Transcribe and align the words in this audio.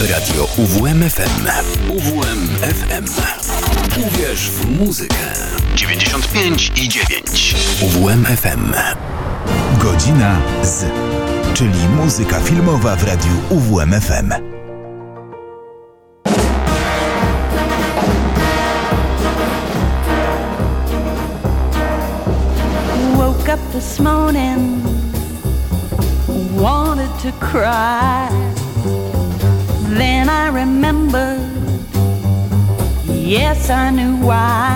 Radio 0.00 0.44
UWMFM. 0.58 1.46
UWMFM. 1.88 3.04
Uwierz 4.06 4.50
w 4.50 4.70
muzykę. 4.78 5.14
95 5.74 6.72
i 6.76 6.88
9. 6.88 7.56
UWMFM. 7.82 8.74
Godzina 9.78 10.36
z, 10.62 10.84
czyli 11.54 11.88
muzyka 11.88 12.40
filmowa 12.40 12.96
w 12.96 13.04
radiu 13.04 13.30
UWMFM. 13.50 14.32
Woke 23.16 23.54
up 23.54 23.60
this 23.72 24.00
morning, 24.00 24.82
wanted 26.56 27.10
to 27.22 27.46
cry. 27.46 28.63
Then 29.96 30.28
I 30.28 30.48
remembered, 30.48 31.38
yes, 33.06 33.70
I 33.70 33.90
knew 33.90 34.16
why. 34.16 34.74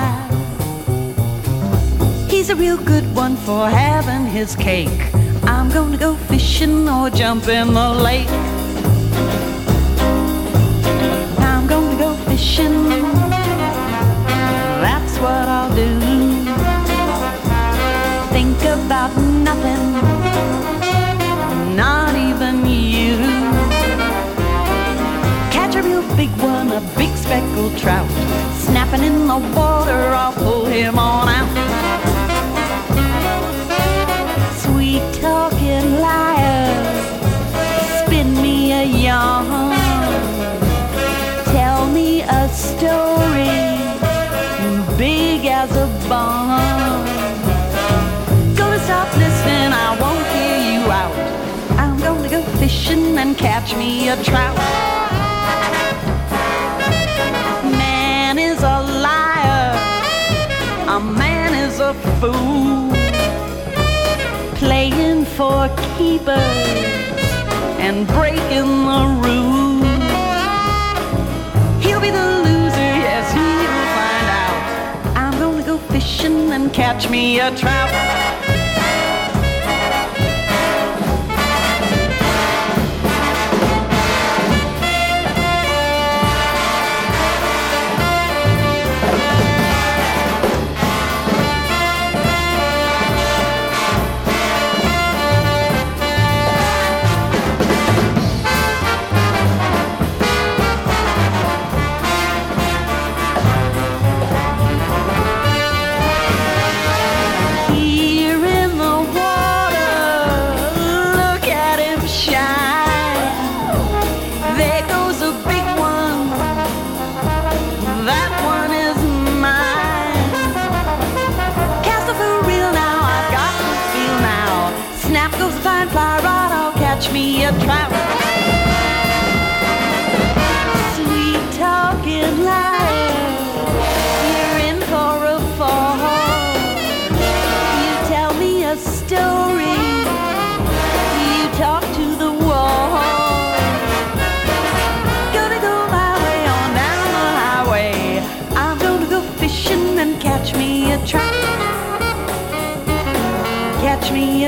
He's 2.30 2.50
a 2.50 2.54
real 2.54 2.76
good 2.76 3.04
one 3.16 3.34
for 3.36 3.68
having 3.68 4.26
his 4.26 4.54
cake. 4.54 5.12
I'm 5.42 5.70
gonna 5.70 5.96
go 5.96 6.14
fishing 6.14 6.88
or 6.88 7.10
jump 7.10 7.48
in 7.48 7.74
the 7.74 7.90
lake. 7.90 8.30
I'm 11.40 11.66
gonna 11.66 11.98
go 11.98 12.14
fishing, 12.30 12.88
that's 14.84 15.18
what 15.18 15.48
I'll 15.48 15.74
do. 15.74 15.98
Think 18.30 18.62
about 18.62 19.16
nothing, 19.48 19.84
big 26.18 26.30
one, 26.42 26.72
a 26.72 26.80
big 26.96 27.16
speckled 27.16 27.78
trout. 27.78 28.10
Snapping 28.66 29.04
in 29.04 29.28
the 29.28 29.38
water, 29.56 30.02
I'll 30.22 30.32
pull 30.32 30.64
him 30.64 30.98
on 30.98 31.28
out. 31.28 31.52
Sweet 34.62 35.04
talking 35.22 36.00
liar, 36.00 36.74
spin 38.00 38.34
me 38.42 38.72
a 38.72 38.84
yarn. 38.84 39.76
Tell 41.54 41.86
me 41.86 42.22
a 42.22 42.48
story, 42.48 43.62
big 44.98 45.46
as 45.46 45.70
a 45.76 45.86
barn. 46.08 47.06
Gonna 48.56 48.80
stop 48.80 49.08
listening, 49.16 49.70
I 49.86 49.96
won't 50.02 50.26
hear 50.34 50.58
you 50.72 50.82
out. 51.02 51.16
I'm 51.78 51.96
gonna 52.00 52.28
go 52.28 52.42
fishing 52.58 53.16
and 53.16 53.38
catch 53.38 53.76
me 53.76 54.08
a 54.08 54.16
trout. 54.24 54.58
A 61.88 61.94
fool, 62.20 62.90
playing 64.56 65.24
for 65.24 65.68
keepers 65.96 66.36
and 67.80 68.06
breaking 68.08 68.84
the 68.90 69.04
rules. 69.24 69.86
He'll 71.82 72.00
be 72.00 72.10
the 72.10 72.26
loser, 72.44 72.90
yes, 73.06 73.32
he'll 73.32 73.88
find 73.96 74.28
out. 74.44 75.16
I'm 75.16 75.38
gonna 75.40 75.64
go 75.64 75.78
fishing 75.78 76.52
and 76.52 76.70
catch 76.74 77.08
me 77.08 77.40
a 77.40 77.56
trout. 77.56 78.47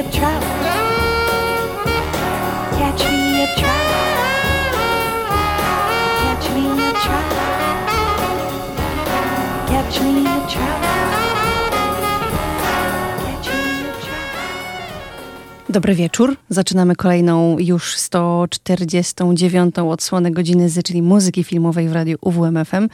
A 0.00 0.02
trout. 0.02 0.44
Catch 2.78 3.04
me 3.12 3.44
a 3.44 3.46
trout. 3.58 3.90
Catch 6.22 6.46
me 6.54 6.64
a 6.88 6.92
trout. 7.02 7.32
Catch 9.68 10.00
me 10.02 10.30
a 10.30 10.40
trout. 10.48 10.80
Dobry 15.68 15.94
wieczór. 15.94 16.36
Zaczynamy 16.48 16.96
kolejną 16.96 17.58
już 17.58 17.96
149. 17.96 19.78
odsłonę 19.78 20.30
godziny 20.30 20.68
Z, 20.68 20.86
czyli 20.86 21.02
muzyki 21.02 21.44
filmowej 21.44 21.88
w 21.88 21.92
radiu 21.92 22.18
UWMFM. 22.20 22.88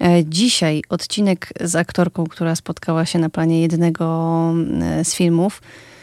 E, 0.00 0.24
Dzisiaj 0.24 0.82
odcinek 0.88 1.48
z 1.60 1.76
aktorką, 1.76 2.26
która 2.26 2.56
spotkała 2.56 3.06
się 3.06 3.18
na 3.18 3.28
planie 3.28 3.60
jednego 3.60 4.54
e, 4.82 5.04
z 5.04 5.14
filmów 5.14 5.60
mm, 5.60 5.95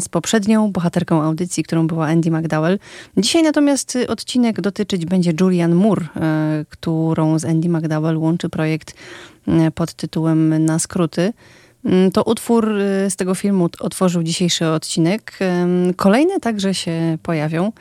z 0.00 0.08
poprzednią 0.08 0.72
bohaterką 0.72 1.22
audycji, 1.22 1.64
którą 1.64 1.86
była 1.86 2.06
Andy 2.06 2.30
McDowell. 2.30 2.78
Dzisiaj 3.16 3.42
natomiast 3.42 3.96
y, 3.96 4.06
odcinek 4.06 4.60
dotyczyć 4.60 5.06
będzie 5.06 5.32
Julian 5.40 5.74
Moore, 5.74 6.06
e, 6.16 6.64
którą 6.68 7.38
z 7.38 7.44
Andy 7.44 7.68
McDowell 7.68 8.18
łączy 8.18 8.48
projekt 8.48 8.94
e, 9.48 9.70
pod 9.70 9.94
tytułem 9.94 10.64
Na 10.64 10.78
skróty. 10.78 11.32
Mm, 11.84 12.10
To 12.10 12.22
utwór 12.22 12.68
y, 12.68 13.10
z 13.10 13.16
tego 13.16 13.34
filmu 13.34 13.68
otworzył 13.80 14.22
dzisiejszy 14.22 14.66
odcinek. 14.68 15.38
Kolejne 15.96 16.40
także 16.40 16.74
się 16.74 17.18
pojawią. 17.22 17.72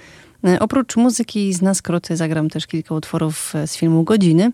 Oprócz 0.60 0.96
muzyki 0.98 1.54
z 1.54 1.62
Na 1.62 1.74
skróty 1.74 2.18
zagram 2.18 2.50
też 2.50 2.68
kilka 2.68 2.96
utworów 2.96 3.54
z 3.66 3.76
filmu 3.76 4.04
Godziny, 4.04 4.52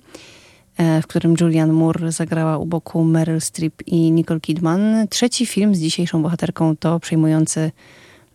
w 0.78 1.08
którym 1.08 1.36
Julianne 1.42 1.74
Moore 1.74 2.12
zagrała 2.12 2.58
u 2.58 2.66
boku 2.66 3.04
Meryl 3.04 3.42
Streep 3.42 3.74
i 3.86 4.12
Nicole 4.12 4.40
Kidman. 4.40 5.08
Trzeci 5.10 5.46
film 5.46 5.76
z 5.76 5.80
dzisiejszą 5.80 6.22
bohaterką 6.22 6.78
to 6.78 7.00
przejmujący 7.00 7.72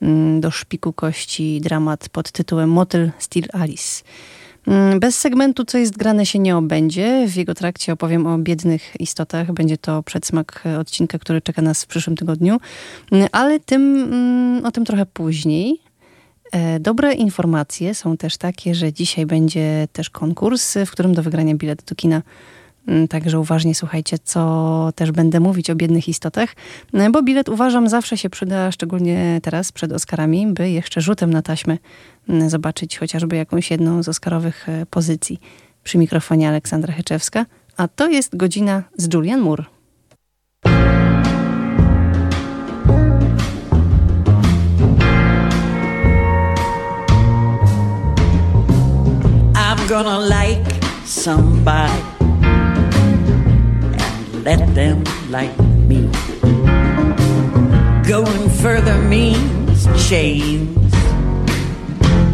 mm, 0.02 0.40
do 0.40 0.50
szpiku 0.50 0.92
kości 0.92 1.60
dramat 1.60 2.08
pod 2.08 2.32
tytułem 2.32 2.70
Motel 2.70 3.10
Steel 3.18 3.44
Alice. 3.52 4.02
Mm, 4.66 5.00
Bez 5.00 5.18
segmentu 5.18 5.64
Co 5.64 5.78
jest 5.78 5.96
grane 5.96 6.26
się 6.26 6.38
nie 6.38 6.56
obędzie. 6.56 7.26
W 7.28 7.36
jego 7.36 7.54
trakcie 7.54 7.92
opowiem 7.92 8.26
o 8.26 8.38
biednych 8.38 8.92
istotach. 9.00 9.52
Będzie 9.52 9.78
to 9.78 10.02
przedsmak 10.02 10.62
e, 10.66 10.78
odcinka, 10.78 11.18
który 11.18 11.40
czeka 11.40 11.62
nas 11.62 11.84
w 11.84 11.86
przyszłym 11.86 12.16
tygodniu. 12.16 12.60
Mm, 13.12 13.28
Ale 13.32 13.60
tym, 13.60 14.62
o 14.64 14.70
tym 14.70 14.84
trochę 14.84 15.06
później. 15.06 15.91
E, 16.52 16.80
Dobre 16.80 17.14
informacje 17.14 17.94
są 17.94 18.16
też 18.16 18.36
takie, 18.36 18.74
że 18.74 18.92
dzisiaj 18.92 19.26
będzie 19.26 19.88
też 19.92 20.10
konkurs, 20.10 20.74
w 20.86 20.90
którym 20.90 21.14
do 21.14 21.22
wygrania 21.22 21.54
bilet 21.54 21.82
do 21.84 21.94
kina. 21.94 22.22
Mm, 22.86 23.08
Także 23.08 23.40
uważnie 23.40 23.74
słuchajcie, 23.74 24.18
co 24.18 24.92
też 24.94 25.12
będę 25.12 25.40
mówić 25.40 25.70
o 25.70 25.74
biednych 25.74 26.08
istotach, 26.08 26.54
E, 26.94 27.10
bo 27.10 27.22
bilet 27.22 27.48
uważam 27.48 27.88
zawsze 27.88 28.18
się 28.18 28.30
przyda, 28.30 28.72
szczególnie 28.72 29.40
teraz 29.42 29.72
przed 29.72 29.92
Oscarami, 29.92 30.46
by 30.46 30.70
jeszcze 30.70 31.00
rzutem 31.00 31.32
na 31.32 31.42
taśmę 31.42 31.78
mm, 32.28 32.50
zobaczyć 32.50 32.98
chociażby 32.98 33.36
jakąś 33.36 33.70
jedną 33.70 34.02
z 34.02 34.08
Oscarowych 34.08 34.68
e, 34.68 34.86
pozycji. 34.86 35.40
Przy 35.84 35.98
mikrofonie 35.98 36.48
Aleksandra 36.48 36.94
Heczewska, 36.94 37.46
a 37.76 37.88
to 37.88 38.08
jest 38.08 38.36
godzina 38.36 38.82
z 38.96 39.14
Julian 39.14 39.40
Moore. 39.40 39.64
Gonna 49.92 50.20
like 50.20 50.64
somebody 51.04 52.02
and 54.00 54.42
let 54.42 54.74
them 54.74 55.04
like 55.28 55.54
me. 55.86 56.08
Going 58.08 58.48
further 58.48 58.96
means 59.02 59.86
chains, 60.08 60.94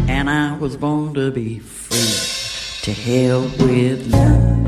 and 0.07 0.29
I 0.29 0.55
was 0.57 0.77
born 0.77 1.13
to 1.15 1.31
be 1.31 1.59
free. 1.59 1.97
To 2.85 2.93
hell 2.93 3.41
with 3.59 4.07
love. 4.07 4.67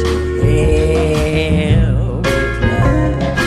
To 0.00 0.12
hell 0.42 2.16
with 2.16 2.62
love. 2.64 3.38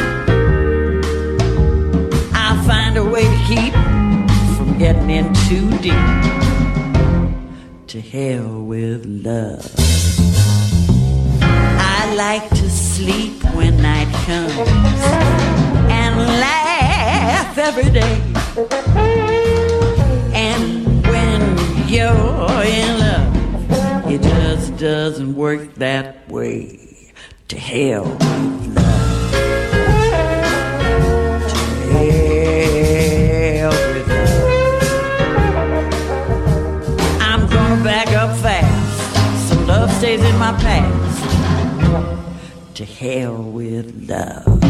I'll 2.34 2.64
find 2.64 2.96
a 2.96 3.04
way 3.04 3.24
to 3.24 3.38
keep 3.50 3.74
from 4.56 4.78
getting 4.78 5.10
in 5.10 5.34
too 5.50 5.70
deep. 5.80 6.37
To 7.88 8.02
hell 8.02 8.64
with 8.64 9.06
love. 9.06 9.66
I 11.42 12.14
like 12.16 12.50
to 12.50 12.70
sleep 12.70 13.42
when 13.56 13.82
night 13.82 14.14
comes 14.26 14.70
and 15.90 16.18
laugh 16.18 17.58
every 17.58 17.90
day. 17.90 18.22
And 20.34 21.02
when 21.08 21.88
you're 21.88 22.64
in 22.66 23.00
love, 23.00 24.12
it 24.12 24.22
just 24.22 24.76
doesn't 24.76 25.34
work 25.34 25.76
that 25.76 26.30
way. 26.30 27.14
To 27.48 27.58
hell 27.58 28.04
with 28.04 28.76
love. 28.76 28.97
To 42.78 42.86
hell 42.86 43.42
with 43.42 44.08
love. 44.08 44.67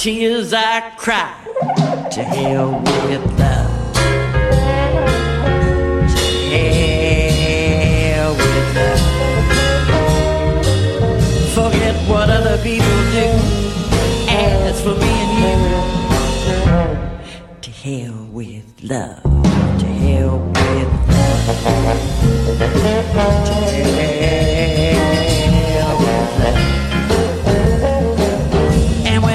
Tears 0.00 0.54
I 0.54 0.80
cried. 0.96 1.49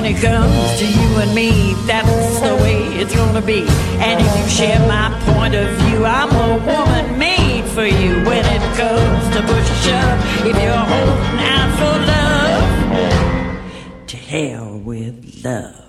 When 0.06 0.16
it 0.16 0.22
comes 0.22 0.80
to 0.80 0.86
you 0.86 1.18
and 1.18 1.34
me, 1.34 1.74
that's 1.88 2.40
the 2.40 2.56
way 2.62 2.78
it's 3.00 3.16
gonna 3.16 3.42
be. 3.42 3.66
And 3.98 4.22
if 4.22 4.38
you 4.38 4.48
share 4.48 4.80
my 4.88 5.10
point 5.34 5.56
of 5.56 5.68
view, 5.80 6.06
I'm 6.06 6.30
a 6.30 6.63
woman 6.63 7.18
made 7.18 7.66
for 7.66 7.86
you. 7.86 8.24
When 8.24 8.46
it 8.46 8.62
comes 8.78 9.36
to 9.36 9.42
push 9.42 9.68
a 9.68 9.78
shove, 9.84 10.46
if 10.46 10.56
you're 10.62 10.86
holding 10.94 11.40
out 11.56 11.72
for 11.80 11.96
love, 12.13 14.07
to 14.07 14.18
hell 14.18 14.78
with 14.78 15.44
love. 15.44 15.85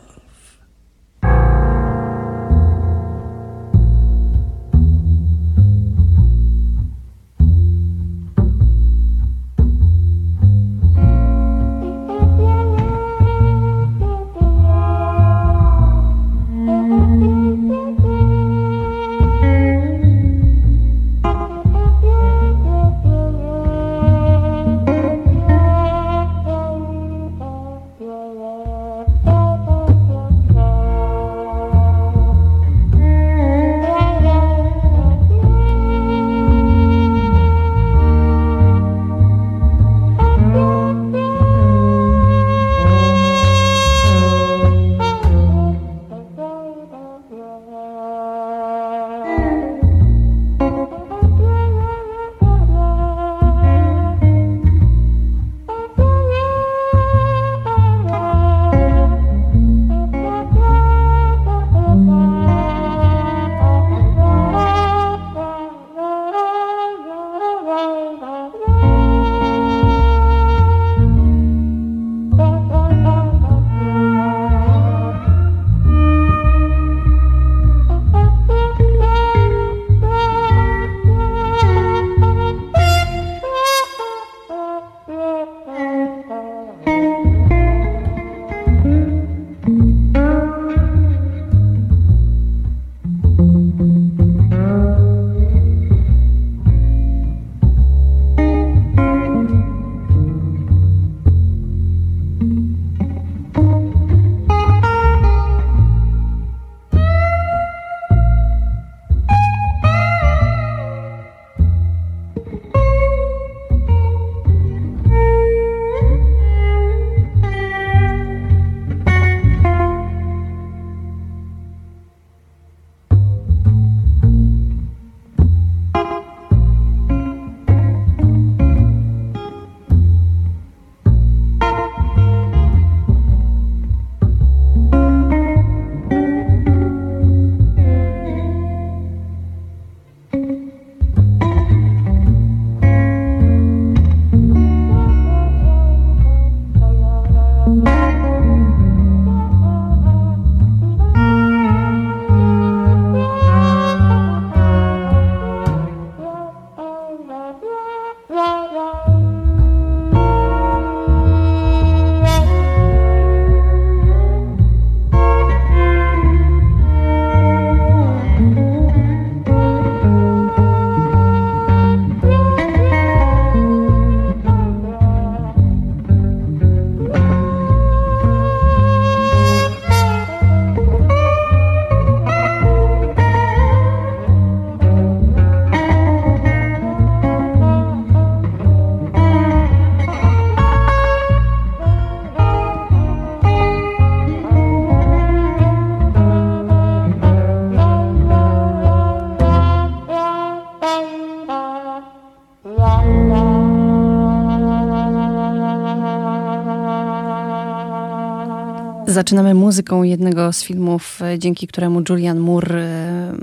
Zaczynamy 209.08 209.54
muzyką 209.54 210.02
jednego 210.02 210.52
z 210.52 210.62
filmów, 210.62 211.22
e, 211.22 211.38
dzięki 211.38 211.66
któremu 211.66 212.02
Julian 212.08 212.38
Moore 212.38 212.80
e, 212.80 213.34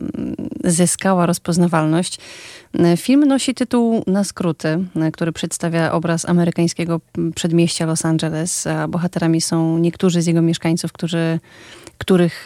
zyskała 0.63 1.25
rozpoznawalność. 1.25 2.17
E, 2.79 2.98
film 2.98 3.25
nosi 3.25 3.53
tytuł 3.53 4.03
Na 4.08 4.24
skróty, 4.24 4.86
który 5.13 5.32
przedstawia 5.32 5.91
obraz 5.91 6.29
amerykańskiego 6.29 7.01
przedmieścia 7.36 7.86
Los 7.86 8.05
Angeles, 8.05 8.67
a 8.67 8.88
bohaterami 8.88 9.41
są 9.41 9.77
niektórzy 9.77 10.22
z 10.22 10.27
jego 10.27 10.41
mieszkańców, 10.41 10.91
którzy, 10.91 11.39
których 11.98 12.46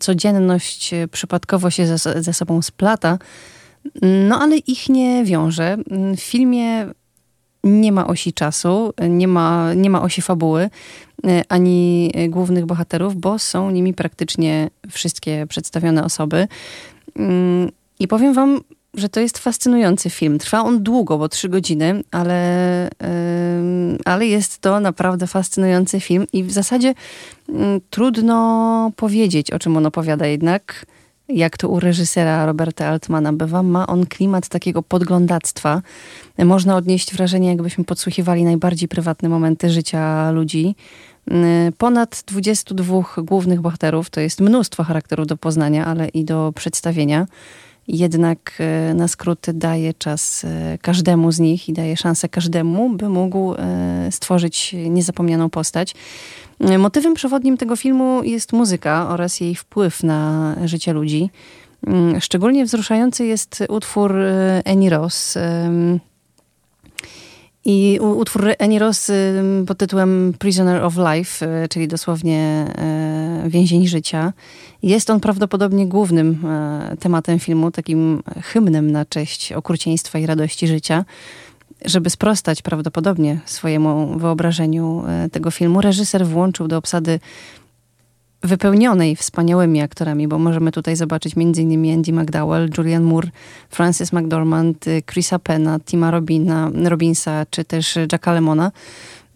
codzienność 0.00 0.90
przypadkowo 1.10 1.70
się 1.70 1.86
ze, 1.86 2.22
ze 2.22 2.32
sobą 2.32 2.62
splata, 2.62 3.18
no 4.02 4.40
ale 4.40 4.56
ich 4.56 4.88
nie 4.88 5.24
wiąże. 5.24 5.76
W 6.16 6.20
filmie 6.20 6.86
nie 7.64 7.92
ma 7.92 8.06
osi 8.06 8.32
czasu, 8.32 8.92
nie 9.08 9.28
ma, 9.28 9.74
nie 9.74 9.90
ma 9.90 10.02
osi 10.02 10.22
fabuły, 10.22 10.70
e, 11.26 11.42
ani 11.48 12.12
głównych 12.28 12.66
bohaterów, 12.66 13.16
bo 13.16 13.38
są 13.38 13.70
nimi 13.70 13.94
praktycznie 13.94 14.70
wszystkie 14.90 15.46
przedstawione 15.48 16.04
osoby. 16.04 16.48
Mm, 17.16 17.70
I 17.98 18.08
powiem 18.08 18.34
wam, 18.34 18.60
że 18.94 19.08
to 19.08 19.20
jest 19.20 19.38
fascynujący 19.38 20.10
film. 20.10 20.38
Trwa 20.38 20.60
on 20.60 20.82
długo, 20.82 21.18
bo 21.18 21.28
trzy 21.28 21.48
godziny, 21.48 22.02
ale, 22.10 22.90
ale 24.04 24.26
jest 24.26 24.58
to 24.58 24.80
naprawdę 24.80 25.26
fascynujący 25.26 26.00
film 26.00 26.26
i 26.32 26.44
w 26.44 26.52
zasadzie 26.52 26.94
mm, 27.48 27.80
trudno 27.90 28.92
powiedzieć, 28.96 29.50
o 29.50 29.58
czym 29.58 29.76
on 29.76 29.86
opowiada 29.86 30.26
jednak 30.26 30.86
jak 31.32 31.56
to 31.56 31.68
u 31.68 31.80
reżysera 31.80 32.46
Roberta 32.46 32.86
Altmana 32.86 33.32
bywa, 33.32 33.62
ma 33.62 33.86
on 33.86 34.06
klimat 34.06 34.48
takiego 34.48 34.82
podglądactwa. 34.82 35.82
Można 36.38 36.76
odnieść 36.76 37.14
wrażenie, 37.14 37.48
jakbyśmy 37.48 37.84
podsłuchiwali 37.84 38.44
najbardziej 38.44 38.88
prywatne 38.88 39.28
momenty 39.28 39.70
życia 39.70 40.30
ludzi. 40.30 40.74
Ponad 41.78 42.22
22 42.26 43.02
głównych 43.18 43.60
bohaterów, 43.60 44.10
to 44.10 44.20
jest 44.20 44.40
mnóstwo 44.40 44.84
charakterów 44.84 45.26
do 45.26 45.36
poznania, 45.36 45.86
ale 45.86 46.08
i 46.08 46.24
do 46.24 46.52
przedstawienia. 46.56 47.26
Jednak 47.88 48.52
e, 48.58 48.94
na 48.94 49.08
skróty 49.08 49.52
daje 49.52 49.94
czas 49.94 50.44
e, 50.44 50.78
każdemu 50.82 51.32
z 51.32 51.38
nich 51.38 51.68
i 51.68 51.72
daje 51.72 51.96
szansę 51.96 52.28
każdemu, 52.28 52.90
by 52.90 53.08
mógł 53.08 53.54
e, 53.54 54.08
stworzyć 54.10 54.74
niezapomnianą 54.88 55.50
postać. 55.50 55.94
Motywem 56.60 57.14
przewodnim 57.14 57.56
tego 57.56 57.76
filmu 57.76 58.22
jest 58.22 58.52
muzyka 58.52 59.08
oraz 59.08 59.40
jej 59.40 59.54
wpływ 59.54 60.02
na 60.02 60.56
życie 60.64 60.92
ludzi. 60.92 61.30
Mm, 61.86 62.20
szczególnie 62.20 62.64
wzruszający 62.64 63.26
jest 63.26 63.64
utwór 63.68 64.16
e, 64.16 64.62
Annie 64.64 64.90
Ross. 64.90 65.38
I 67.64 67.98
utwór 68.00 68.44
Annie 68.58 68.78
Ross 68.78 69.10
pod 69.66 69.78
tytułem 69.78 70.34
Prisoner 70.38 70.84
of 70.84 70.94
Life, 70.96 71.46
e, 71.46 71.68
czyli 71.68 71.88
dosłownie 71.88 72.38
e, 72.38 73.44
więzień 73.48 73.86
życia. 73.86 74.32
Jest 74.82 75.10
on 75.10 75.20
prawdopodobnie 75.20 75.86
głównym 75.86 76.44
tematem 77.00 77.38
filmu, 77.38 77.70
takim 77.70 78.22
hymnem 78.42 78.90
na 78.90 79.04
cześć 79.04 79.52
okrucieństwa 79.52 80.18
i 80.18 80.26
radości 80.26 80.66
życia 80.66 81.04
żeby 81.84 82.10
sprostać 82.10 82.62
prawdopodobnie 82.62 83.40
swojemu 83.44 84.18
wyobrażeniu 84.18 85.04
e, 85.08 85.28
tego 85.28 85.50
filmu, 85.50 85.80
reżyser 85.80 86.26
włączył 86.26 86.68
do 86.68 86.76
obsady 86.76 87.20
wypełnionej 88.42 89.16
wspaniałymi 89.16 89.80
aktorami, 89.80 90.28
bo 90.28 90.38
możemy 90.38 90.72
tutaj 90.72 90.96
zobaczyć 90.96 91.34
m.in. 91.36 91.94
Andy 91.94 92.12
McDowell, 92.12 92.70
Julian 92.78 93.02
Moore, 93.02 93.28
Francis 93.70 94.12
McDormand, 94.12 94.86
y, 94.86 95.02
Chrisa 95.10 95.38
Penna, 95.38 95.80
Tima 95.80 96.10
Robina, 96.10 96.70
Robinsa 96.84 97.46
czy 97.50 97.64
też 97.64 97.98
Jacka 98.12 98.32
Lemona. 98.32 98.72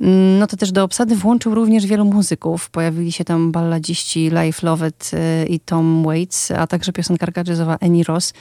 Mm, 0.01 0.39
no 0.39 0.47
to 0.47 0.57
też 0.57 0.73
do 0.73 0.85
obsady 0.85 1.17
włączył 1.17 1.55
również 1.55 1.87
wielu 1.87 2.05
muzyków. 2.05 2.71
Pojawili 2.71 3.13
się 3.13 3.25
tam 3.25 3.53
balladziści 3.53 4.31
Life 4.31 4.67
Lovett 4.67 5.11
y, 5.15 5.47
i 5.47 5.61
Tom 5.61 6.05
Waits, 6.05 6.51
a 6.51 6.67
także 6.67 6.93
piosenkarka 6.93 7.43
jazzowa 7.49 7.79
Annie 7.81 8.05
Ross. 8.05 8.33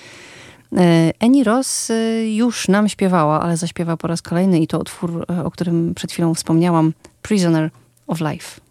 Eni 1.20 1.42
e, 1.42 1.44
Ross 1.44 1.90
e, 1.90 2.28
już 2.28 2.68
nam 2.68 2.90
śpiewała, 2.90 3.42
ale 3.42 3.58
zaśpiewa 3.58 3.98
po 3.98 4.08
raz 4.08 4.22
kolejny 4.22 4.60
i 4.60 4.68
to 4.68 4.80
utwór, 4.80 5.26
e, 5.30 5.44
o 5.44 5.52
którym 5.52 5.94
przed 5.96 6.12
chwilą 6.12 6.34
wspomniałam, 6.34 6.94
Prisoner 7.22 7.70
of 8.08 8.20
Life. 8.20 8.62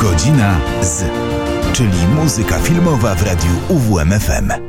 Godzina 0.00 0.60
z, 0.82 1.04
czyli 1.72 2.06
muzyka 2.14 2.58
filmowa 2.58 3.14
w 3.14 3.22
radiu 3.22 3.50
UWMFM. 3.68 4.65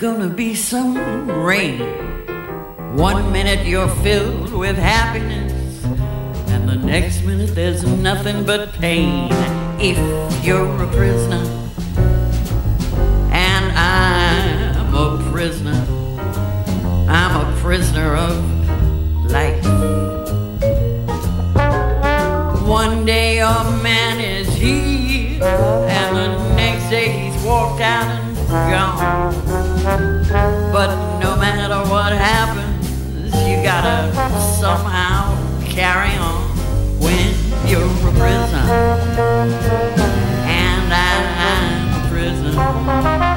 Gonna 0.00 0.30
be 0.30 0.54
some 0.54 0.96
rain. 1.30 1.78
One 2.96 3.30
minute 3.30 3.66
you're 3.66 3.94
filled 3.96 4.50
with 4.50 4.78
happiness, 4.78 5.84
and 6.48 6.66
the 6.66 6.76
next 6.76 7.22
minute 7.22 7.54
there's 7.54 7.84
nothing 7.84 8.46
but 8.46 8.72
pain. 8.72 9.28
If 9.78 9.98
you're 10.42 10.82
a 10.82 10.86
prisoner, 10.86 11.44
and 13.30 13.72
I'm 13.76 14.94
a 14.94 15.30
prisoner, 15.30 15.84
I'm 17.06 17.34
a 17.46 17.60
prisoner 17.60 18.16
of 18.16 18.42
life. 19.30 19.62
One 22.66 23.04
day 23.04 23.40
a 23.40 23.64
man 23.82 24.18
is 24.18 24.48
here, 24.54 25.44
and 25.44 26.16
the 26.16 26.54
next 26.54 26.88
day 26.88 27.10
he's 27.10 27.42
walked 27.44 27.82
out 27.82 28.06
and 28.08 28.36
gone. 28.48 29.59
But 30.72 31.18
no 31.18 31.36
matter 31.36 31.78
what 31.90 32.12
happens, 32.12 33.34
you 33.48 33.62
gotta 33.62 34.12
somehow 34.60 35.34
carry 35.64 36.16
on 36.16 36.42
when 37.00 37.34
you're 37.66 37.82
a 37.82 38.12
prisoner. 38.18 38.66
And 40.46 40.92
I'm 40.92 42.04
a 42.04 42.08
prisoner. 42.08 43.29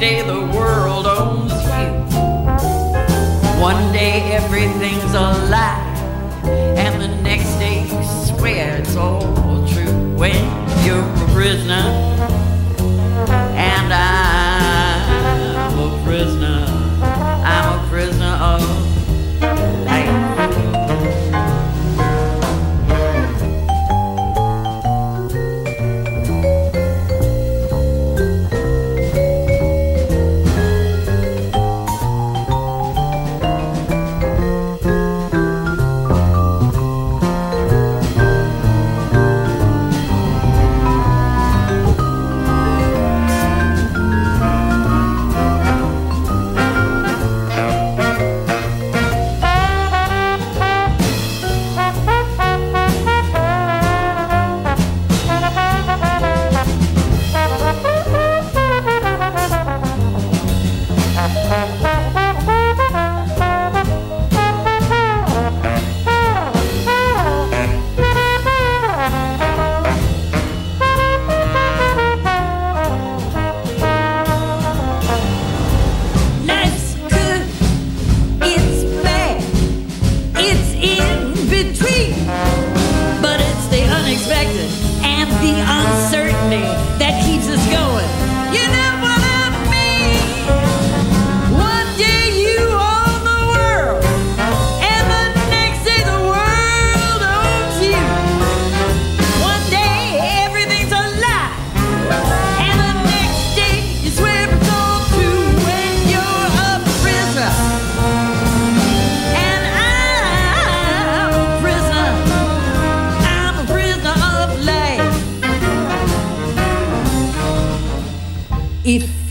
Day 0.00 0.22
the 0.22 0.40
world 0.56 1.06
owns 1.06 1.52
you. 1.52 1.90
One 3.60 3.92
day 3.92 4.32
everything's 4.32 5.12
a 5.12 5.28
lie, 5.50 6.40
and 6.42 7.02
the 7.02 7.08
next 7.22 7.58
day 7.58 7.82
you 7.82 8.02
swear 8.26 8.78
it's 8.78 8.96
all 8.96 9.20
true 9.68 10.16
when 10.16 10.40
you're 10.86 11.04
a 11.04 11.34
prisoner. 11.34 11.99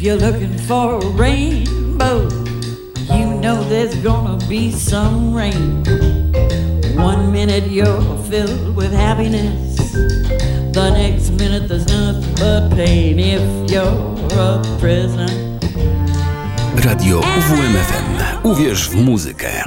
you're 0.09 0.31
looking 0.31 0.57
for 0.57 0.95
a 0.95 1.05
rainbow, 1.09 2.27
you 3.13 3.25
know 3.41 3.63
there's 3.69 3.93
gonna 4.01 4.43
be 4.47 4.71
some 4.71 5.35
rain. 5.35 5.83
One 6.95 7.31
minute 7.31 7.69
you're 7.69 8.17
filled 8.27 8.75
with 8.75 8.91
happiness, 8.91 9.75
the 10.73 10.89
next 10.93 11.29
minute 11.29 11.67
there's 11.67 11.85
nothing 11.85 12.33
but 12.39 12.75
pain 12.75 13.19
if 13.19 13.69
you're 13.69 13.85
a 14.33 14.63
prisoner. 14.79 15.29
Radio 16.83 17.19
UWMFM. 17.19 18.43
Uwierz 18.43 18.89
w 18.89 18.95
muzykę. 18.95 19.63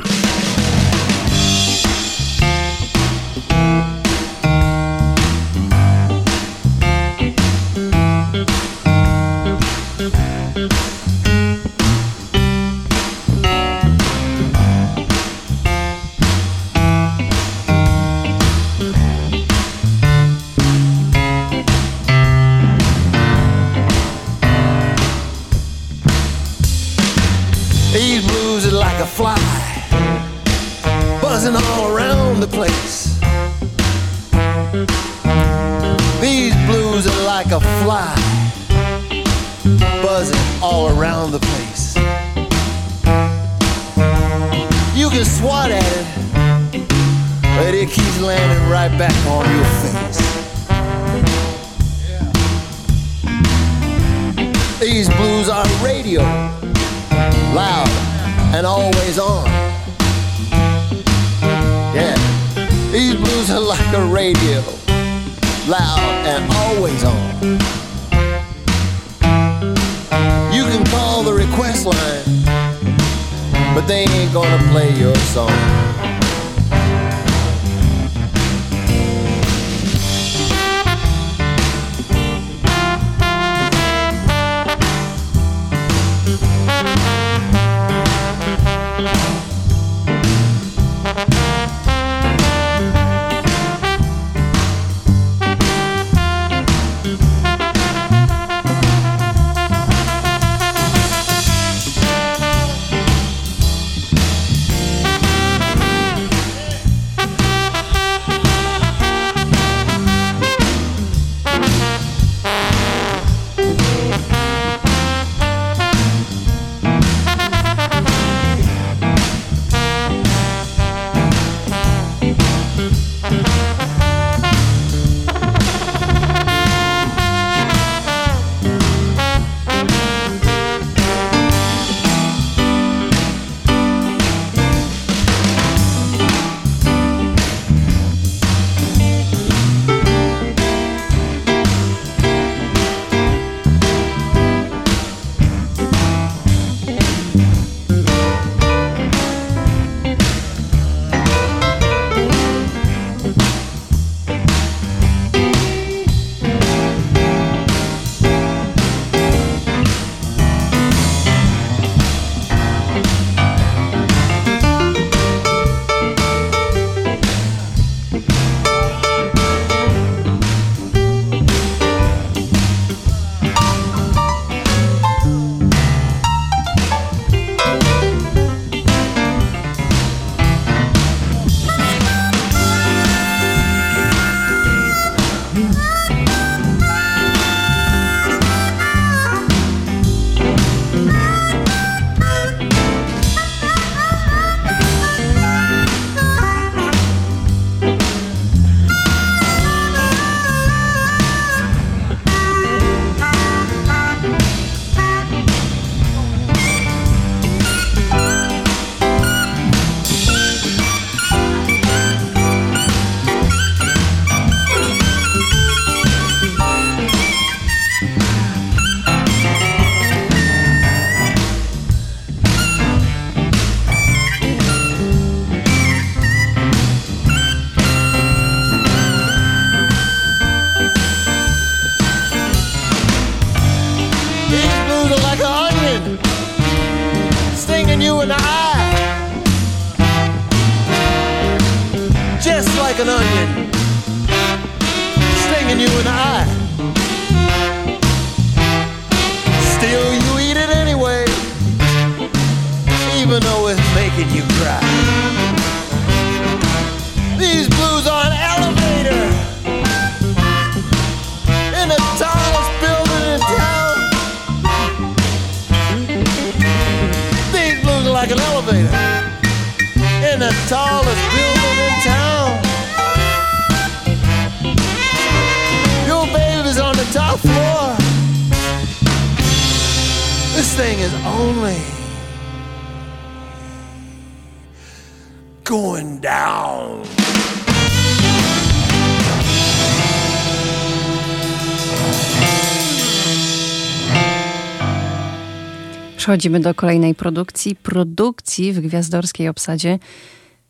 Przechodzimy 296.22 296.60
do 296.60 296.74
kolejnej 296.74 297.14
produkcji. 297.14 297.76
Produkcji 297.76 298.72
w 298.72 298.80
gwiazdorskiej 298.80 299.48
obsadzie. 299.48 299.98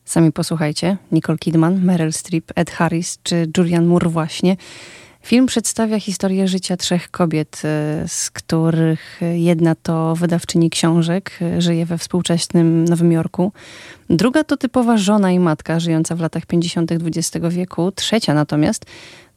Sami 0.05 0.33
posłuchajcie. 0.33 0.97
Nicole 1.11 1.39
Kidman, 1.39 1.85
Meryl 1.85 2.13
Streep, 2.13 2.53
Ed 2.55 2.71
Harris 2.71 3.19
czy 3.23 3.49
Julian 3.59 3.87
Moore 3.87 4.11
właśnie. 4.11 4.57
Film 5.23 5.47
przedstawia 5.47 6.01
historię 6.01 6.49
życia 6.49 6.77
trzech 6.77 7.11
kobiet, 7.11 7.63
e, 7.65 8.05
z 8.09 8.31
których 8.31 9.21
jedna 9.35 9.75
to 9.75 10.17
wydawczyni 10.17 10.71
książek, 10.71 11.39
e, 11.43 11.63
żyje 11.63 11.87
we 11.87 11.99
współczesnym 11.99 12.85
Nowym 12.85 13.13
Jorku. 13.13 13.53
Druga 14.11 14.45
to 14.45 14.57
typowa 14.57 14.97
żona 14.97 15.33
i 15.33 15.39
matka, 15.39 15.81
żyjąca 15.81 16.17
w 16.17 16.21
latach 16.21 16.47
50. 16.47 16.93
XX 16.93 17.47
wieku. 17.49 17.93
Trzecia 17.93 18.35
natomiast 18.35 18.87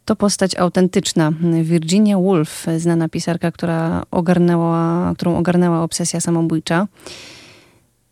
to 0.06 0.16
postać 0.16 0.56
autentyczna. 0.56 1.34
Virginia 1.64 2.18
Woolf, 2.18 2.66
znana 2.78 3.10
pisarka, 3.10 3.52
która 3.52 4.04
ogarnęła, 4.12 5.14
którą 5.16 5.38
ogarnęła 5.38 5.84
obsesja 5.84 6.22
samobójcza. 6.22 6.88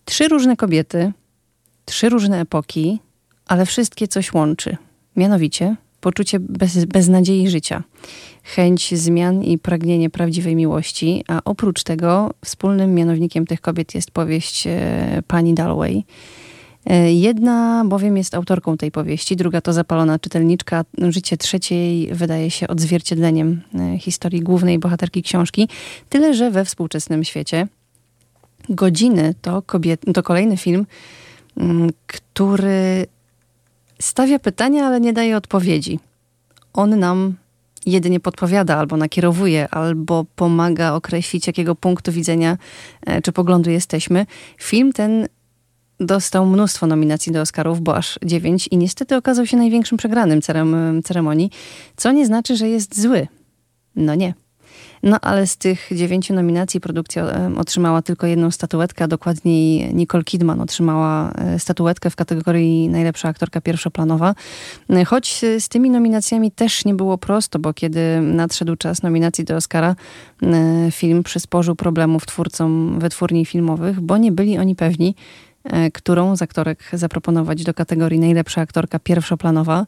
Trzy 0.06 0.28
różne 0.28 0.56
kobiety, 0.56 1.12
trzy 1.86 2.10
różne 2.10 2.42
epoki, 2.42 3.00
ale 3.48 3.66
wszystkie 3.66 4.08
coś 4.08 4.34
łączy. 4.34 4.78
Mianowicie 5.16 5.76
poczucie 6.04 6.40
bez, 6.40 6.86
beznadziei 6.86 7.50
życia, 7.50 7.84
chęć 8.44 8.96
zmian 8.96 9.44
i 9.44 9.58
pragnienie 9.58 10.10
prawdziwej 10.10 10.56
miłości, 10.56 11.24
a 11.28 11.42
oprócz 11.46 11.84
tego 11.84 12.34
wspólnym 12.46 12.94
mianownikiem 12.94 13.46
tych 13.46 13.62
kobiet 13.62 13.96
jest 13.96 14.12
powieść 14.12 14.68
e, 14.68 15.24
pani 15.28 15.54
Dalloway. 15.54 16.04
E, 16.86 17.14
jedna 17.14 17.84
bowiem 17.86 18.18
jest 18.18 18.36
autorką 18.36 18.78
tej 18.78 18.92
powieści, 18.92 19.36
druga 19.36 19.62
to 19.62 19.74
zapalona 19.74 20.20
czytelniczka. 20.20 20.84
Życie 21.10 21.38
trzeciej 21.38 22.14
wydaje 22.14 22.52
się 22.52 22.68
odzwierciedleniem 22.68 23.62
e, 23.76 24.00
historii 24.00 24.42
głównej 24.42 24.80
bohaterki 24.80 25.24
książki. 25.24 25.70
Tyle, 26.10 26.34
że 26.34 26.52
we 26.52 26.66
współczesnym 26.66 27.24
świecie 27.24 27.68
Godziny 28.70 29.36
to, 29.42 29.62
kobiet, 29.62 30.02
to 30.14 30.24
kolejny 30.24 30.58
film, 30.58 30.86
mm, 31.58 31.90
który 32.08 33.06
stawia 34.00 34.40
pytania, 34.40 34.86
ale 34.86 35.02
nie 35.02 35.14
daje 35.14 35.38
odpowiedzi. 35.38 36.00
On 36.74 37.00
nam 37.00 37.36
jedynie 37.86 38.20
podpowiada, 38.20 38.78
albo 38.78 38.98
nakierowuje, 38.98 39.70
albo 39.70 40.26
pomaga 40.36 40.94
określić, 40.94 41.48
jakiego 41.48 41.76
punktu 41.76 42.12
widzenia 42.12 42.58
e, 43.06 43.22
czy 43.22 43.32
poglądu 43.32 43.70
jesteśmy. 43.70 44.26
Film 44.58 44.94
ten 44.94 45.28
dostał 46.06 46.46
mnóstwo 46.46 46.88
nominacji 46.88 47.32
do 47.32 47.42
Oscarów, 47.42 47.82
bo 47.82 47.96
aż 47.96 48.20
dziewięć 48.26 48.68
i 48.68 48.78
niestety 48.78 49.16
okazał 49.16 49.46
się 49.46 49.58
największym 49.58 49.98
przegranym 49.98 50.42
ceremonii, 51.04 51.50
co 51.96 52.12
nie 52.12 52.26
znaczy, 52.26 52.56
że 52.56 52.70
jest 52.70 53.02
zły. 53.02 53.28
No 53.96 54.16
nie. 54.16 54.34
No 55.04 55.18
ale 55.22 55.48
z 55.48 55.58
tych 55.58 55.90
dziewięciu 55.96 56.34
nominacji 56.34 56.80
produkcja 56.80 57.26
otrzymała 57.58 58.02
tylko 58.02 58.28
jedną 58.28 58.52
statuetkę, 58.52 59.04
a 59.04 59.08
dokładniej 59.08 59.94
Nicole 59.94 60.24
Kidman 60.24 60.62
otrzymała 60.62 61.32
e, 61.32 61.60
statuetkę 61.60 62.10
w 62.10 62.16
kategorii 62.16 62.90
najlepsza 62.90 63.30
aktorka 63.30 63.62
pierwszoplanowa. 63.62 64.36
E, 64.90 65.06
choć 65.06 65.42
z 65.60 65.70
tymi 65.70 65.90
nominacjami 65.90 66.52
też 66.52 66.86
nie 66.86 66.94
było 66.94 67.18
prosto, 67.18 67.60
bo 67.60 67.74
kiedy 67.74 68.22
nadszedł 68.22 68.76
czas 68.76 69.04
nominacji 69.04 69.44
do 69.44 69.56
Oscara, 69.56 69.96
e, 70.44 70.92
film 70.92 71.24
przysporzył 71.24 71.76
problemów 71.76 72.26
twórcom 72.26 73.00
wytwórni 73.00 73.46
filmowych, 73.46 74.02
bo 74.02 74.18
nie 74.18 74.32
byli 74.32 74.58
oni 74.58 74.76
pewni, 74.76 75.16
którą 75.94 76.36
z 76.36 76.42
aktorek 76.42 76.90
zaproponować 76.94 77.64
do 77.64 77.74
kategorii 77.74 78.20
najlepsza 78.20 78.62
aktorka 78.62 79.00
pierwszoplanowa. 79.00 79.86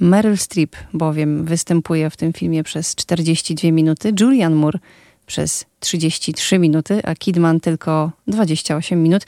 Meryl 0.00 0.36
Streep 0.36 0.76
bowiem 0.92 1.44
występuje 1.44 2.10
w 2.10 2.16
tym 2.16 2.32
filmie 2.32 2.62
przez 2.62 2.94
42 2.94 3.70
minuty, 3.70 4.12
Julian 4.20 4.54
Moore 4.54 4.78
przez 5.26 5.64
33 5.80 6.58
minuty, 6.58 7.00
a 7.04 7.14
Kidman 7.14 7.60
tylko 7.60 8.12
28 8.26 9.02
minut. 9.02 9.22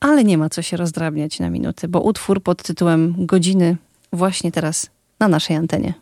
Ale 0.00 0.24
nie 0.24 0.38
ma 0.38 0.48
co 0.48 0.62
się 0.62 0.76
rozdrabniać 0.76 1.40
na 1.40 1.50
minuty, 1.50 1.88
bo 1.88 2.00
utwór 2.00 2.42
pod 2.42 2.62
tytułem 2.62 3.14
Godziny 3.18 3.76
właśnie 4.12 4.52
teraz 4.52 4.90
na 5.20 5.28
naszej 5.28 5.56
antenie. 5.56 5.94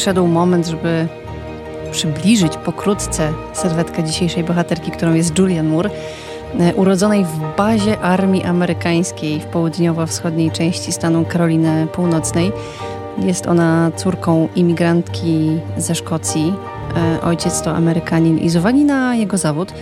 Przyszedł 0.00 0.26
moment, 0.26 0.66
żeby 0.66 1.06
przybliżyć 1.92 2.56
pokrótce 2.56 3.32
sylwetkę 3.52 4.04
dzisiejszej 4.04 4.44
bohaterki, 4.44 4.90
którą 4.90 5.14
jest 5.14 5.38
Julian 5.38 5.68
Moore, 5.68 5.90
e, 6.60 6.74
urodzonej 6.74 7.24
w 7.24 7.56
bazie 7.56 7.98
armii 7.98 8.44
amerykańskiej 8.44 9.40
w 9.40 9.44
południowo-wschodniej 9.44 10.50
części 10.50 10.92
stanu 10.92 11.24
Karoliny 11.24 11.86
Północnej. 11.92 12.52
Jest 13.18 13.46
ona 13.46 13.90
córką 13.96 14.48
imigrantki 14.56 15.58
ze 15.76 15.94
Szkocji. 15.94 16.54
E, 16.96 17.22
ojciec 17.22 17.62
to 17.62 17.76
Amerykanin 17.76 18.38
i 18.38 18.50
z 18.50 18.56
uwagi 18.56 18.84
na 18.84 19.14
jego 19.14 19.38
zawód 19.38 19.72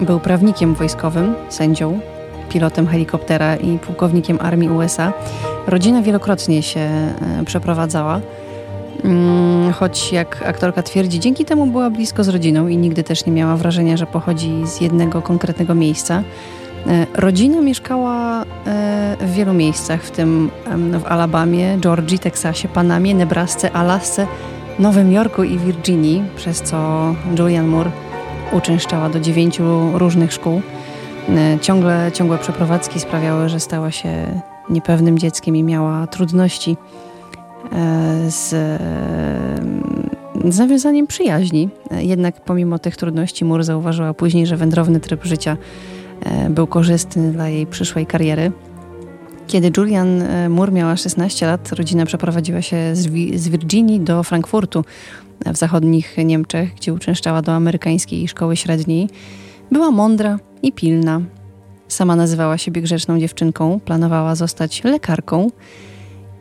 był 0.00 0.20
prawnikiem 0.20 0.74
wojskowym, 0.74 1.34
sędzią, 1.48 2.00
pilotem 2.48 2.86
helikoptera 2.86 3.56
i 3.56 3.78
pułkownikiem 3.78 4.38
armii 4.40 4.68
USA. 4.68 5.12
Rodzina 5.66 6.02
wielokrotnie 6.02 6.62
się 6.62 6.80
e, 6.80 7.14
przeprowadzała. 7.46 8.20
Mm, 9.04 9.72
choć 9.72 10.12
jak 10.12 10.42
aktorka 10.46 10.82
twierdzi, 10.82 11.20
dzięki 11.20 11.44
temu 11.44 11.66
była 11.66 11.90
blisko 11.90 12.24
z 12.24 12.28
rodziną 12.28 12.68
i 12.68 12.76
nigdy 12.76 13.02
też 13.02 13.26
nie 13.26 13.32
miała 13.32 13.56
wrażenia, 13.56 13.96
że 13.96 14.06
pochodzi 14.06 14.66
z 14.66 14.80
jednego 14.80 15.22
konkretnego 15.22 15.74
miejsca. 15.74 16.22
E, 16.86 17.06
rodzina 17.14 17.60
mieszkała 17.60 18.42
e, 18.42 19.16
w 19.20 19.32
wielu 19.32 19.54
miejscach, 19.54 20.02
w 20.02 20.10
tym 20.10 20.50
w 21.00 21.06
Alabamie, 21.06 21.78
Georgii, 21.80 22.18
Teksasie, 22.18 22.68
Panamie, 22.68 23.14
Nebrasce, 23.14 23.72
Alasce, 23.72 24.26
Nowym 24.78 25.12
Jorku 25.12 25.44
i 25.44 25.58
Virginii, 25.58 26.22
przez 26.36 26.62
co 26.62 27.14
Julian 27.38 27.66
Moore 27.66 27.90
uczęszczała 28.52 29.08
do 29.08 29.20
dziewięciu 29.20 29.98
różnych 29.98 30.32
szkół. 30.32 30.62
E, 31.28 31.58
ciągle, 31.60 32.10
ciągłe 32.14 32.38
przeprowadzki 32.38 33.00
sprawiały, 33.00 33.48
że 33.48 33.60
stała 33.60 33.90
się 33.90 34.42
niepewnym 34.70 35.18
dzieckiem 35.18 35.56
i 35.56 35.62
miała 35.62 36.06
trudności 36.06 36.76
z, 38.28 38.48
z 40.48 40.58
nawiązaniem 40.58 41.06
przyjaźni. 41.06 41.68
Jednak 41.98 42.40
pomimo 42.40 42.78
tych 42.78 42.96
trudności 42.96 43.44
Moore 43.44 43.64
zauważyła 43.64 44.14
później, 44.14 44.46
że 44.46 44.56
wędrowny 44.56 45.00
tryb 45.00 45.24
życia 45.24 45.56
E, 46.20 46.50
był 46.50 46.66
korzystny 46.66 47.32
dla 47.32 47.48
jej 47.48 47.66
przyszłej 47.66 48.06
kariery. 48.06 48.52
Kiedy 49.46 49.70
Julian 49.76 50.22
e, 50.22 50.48
Moore 50.48 50.72
miała 50.72 50.96
16 50.96 51.46
lat, 51.46 51.72
rodzina 51.72 52.06
przeprowadziła 52.06 52.62
się 52.62 52.76
z, 53.36 53.48
Virginii 53.48 54.00
do 54.00 54.22
Frankfurtu 54.22 54.84
w 55.46 55.56
zachodnich 55.56 56.16
Niemczech, 56.24 56.74
gdzie 56.74 56.94
uczęszczała 56.94 57.42
do 57.42 57.52
amerykańskiej 57.52 58.28
szkoły 58.28 58.56
średniej. 58.56 59.08
Była 59.72 59.90
mądra 59.90 60.38
i 60.62 60.72
pilna. 60.72 61.20
Sama 61.88 62.16
nazywała 62.16 62.58
siebie 62.58 62.82
grzeczną 62.82 63.18
dziewczynką, 63.18 63.80
planowała 63.80 64.34
zostać 64.34 64.84
lekarką 64.84 65.50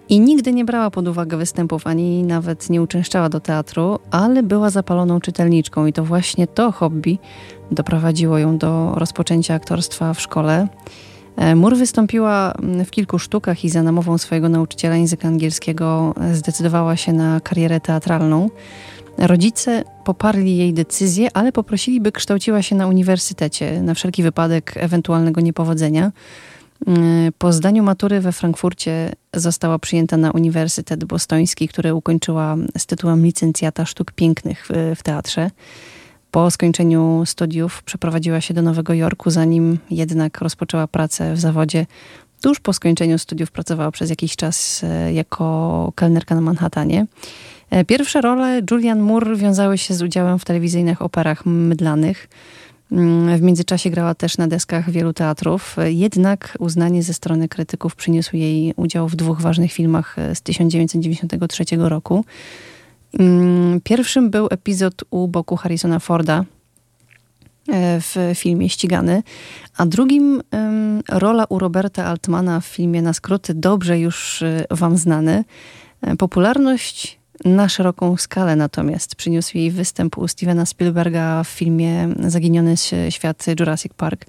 i 0.09 0.19
nigdy 0.19 0.53
nie 0.53 0.65
brała 0.65 0.91
pod 0.91 1.07
uwagę 1.07 1.37
występów, 1.37 1.87
ani 1.87 2.23
nawet 2.23 2.69
nie 2.69 2.81
uczęszczała 2.81 3.29
do 3.29 3.39
teatru, 3.39 3.99
ale 4.11 4.43
była 4.43 4.69
zapaloną 4.69 5.19
czytelniczką 5.19 5.85
i 5.85 5.93
to 5.93 6.05
właśnie 6.05 6.47
to 6.47 6.71
hobby 6.71 7.17
doprowadziło 7.71 8.37
ją 8.37 8.57
do 8.57 8.93
rozpoczęcia 8.95 9.53
aktorstwa 9.53 10.13
w 10.13 10.21
szkole. 10.21 10.67
E, 11.35 11.55
Mur 11.55 11.77
wystąpiła 11.77 12.53
w 12.85 12.91
kilku 12.91 13.19
sztukach 13.19 13.63
i 13.63 13.69
za 13.69 13.83
namową 13.83 14.17
swojego 14.17 14.49
nauczyciela 14.49 14.95
języka 14.95 15.27
angielskiego 15.27 16.15
zdecydowała 16.33 16.95
się 16.95 17.13
na 17.13 17.39
karierę 17.39 17.79
teatralną. 17.79 18.49
Rodzice 19.17 19.83
poparli 20.03 20.57
jej 20.57 20.73
decyzję, 20.73 21.29
ale 21.33 21.51
poprosili, 21.51 22.01
by 22.01 22.11
kształciła 22.11 22.61
się 22.61 22.75
na 22.75 22.87
uniwersytecie 22.87 23.81
na 23.81 23.93
wszelki 23.93 24.23
wypadek 24.23 24.73
ewentualnego 24.75 25.41
niepowodzenia. 25.41 26.11
Mm, 26.87 27.31
po 27.37 27.53
zdaniu 27.53 27.83
matury 27.83 28.21
we 28.21 28.31
Frankfurcie 28.31 29.13
została 29.33 29.79
przyjęta 29.79 30.17
na 30.17 30.31
Uniwersytet 30.31 31.05
Bostoński, 31.05 31.67
który 31.67 31.93
ukończyła 31.93 32.55
z 32.77 32.85
tytułem 32.85 33.25
licencjata 33.25 33.85
sztuk 33.85 34.11
pięknych 34.11 34.67
w, 34.69 34.95
w 34.99 35.03
teatrze. 35.03 35.49
Po 36.31 36.51
skończeniu 36.51 37.23
studiów 37.25 37.83
przeprowadziła 37.83 38.41
się 38.41 38.53
do 38.53 38.61
Nowego 38.61 38.93
Jorku, 38.93 39.29
zanim 39.29 39.77
jednak 39.91 40.41
rozpoczęła 40.41 40.87
pracę 40.87 41.33
w 41.33 41.39
zawodzie. 41.39 41.85
Tuż 42.41 42.59
po 42.59 42.73
skończeniu 42.73 43.19
studiów 43.19 43.51
pracowała 43.51 43.91
przez 43.91 44.09
jakiś 44.09 44.35
czas 44.35 44.83
e, 44.83 45.13
jako 45.13 45.91
kelnerka 45.95 46.35
na 46.35 46.41
Manhattanie. 46.41 47.05
E, 47.69 47.85
pierwsze 47.85 48.21
role 48.21 48.61
Julian 48.71 48.99
Moore 48.99 49.35
wiązały 49.35 49.77
się 49.77 49.93
z 49.93 50.01
udziałem 50.01 50.39
w 50.39 50.45
telewizyjnych 50.45 51.01
operach 51.01 51.45
mydlanych. 51.45 52.27
Mm, 52.91 53.37
w 53.37 53.41
międzyczasie 53.41 53.89
grała 53.89 54.15
też 54.15 54.37
na 54.37 54.47
deskach 54.47 54.89
wielu 54.89 55.13
teatrów, 55.13 55.75
jednak 55.85 56.57
uznanie 56.59 57.03
ze 57.03 57.13
strony 57.13 57.47
krytyków 57.47 57.95
przyniósł 57.95 58.35
jej 58.35 58.73
udział 58.75 59.07
w 59.07 59.15
dwóch 59.15 59.41
ważnych 59.41 59.71
filmach 59.71 60.15
z 60.33 60.41
1993 60.41 61.63
roku. 61.77 62.25
Mm, 63.19 63.81
pierwszym 63.81 64.29
był 64.29 64.47
epizod 64.51 65.03
u 65.09 65.27
boku 65.27 65.55
Harrisona 65.55 65.99
Forda 65.99 66.45
e, 67.67 68.01
w 68.01 68.15
filmie 68.35 68.69
Ścigany, 68.69 69.23
a 69.77 69.85
drugim 69.85 70.41
rola 71.09 71.45
u 71.49 71.59
Roberta 71.59 72.05
Altmana 72.05 72.59
w 72.59 72.65
filmie 72.65 73.01
na 73.01 73.13
skróty 73.13 73.53
dobrze 73.53 73.99
już 73.99 74.41
e, 74.41 74.65
wam 74.71 74.97
znany. 74.97 75.43
E, 76.01 76.15
popularność 76.15 77.19
na 77.45 77.69
szeroką 77.69 78.17
skalę 78.17 78.55
natomiast 78.55 79.15
przyniósł 79.15 79.57
jej 79.57 79.71
występ 79.71 80.17
u 80.17 80.27
Stevena 80.27 80.65
Spielberga 80.65 81.43
w 81.43 81.47
filmie 81.47 82.09
Zaginiony 82.27 82.75
świat 83.09 83.45
Jurassic 83.59 83.93
Park. 83.93 84.25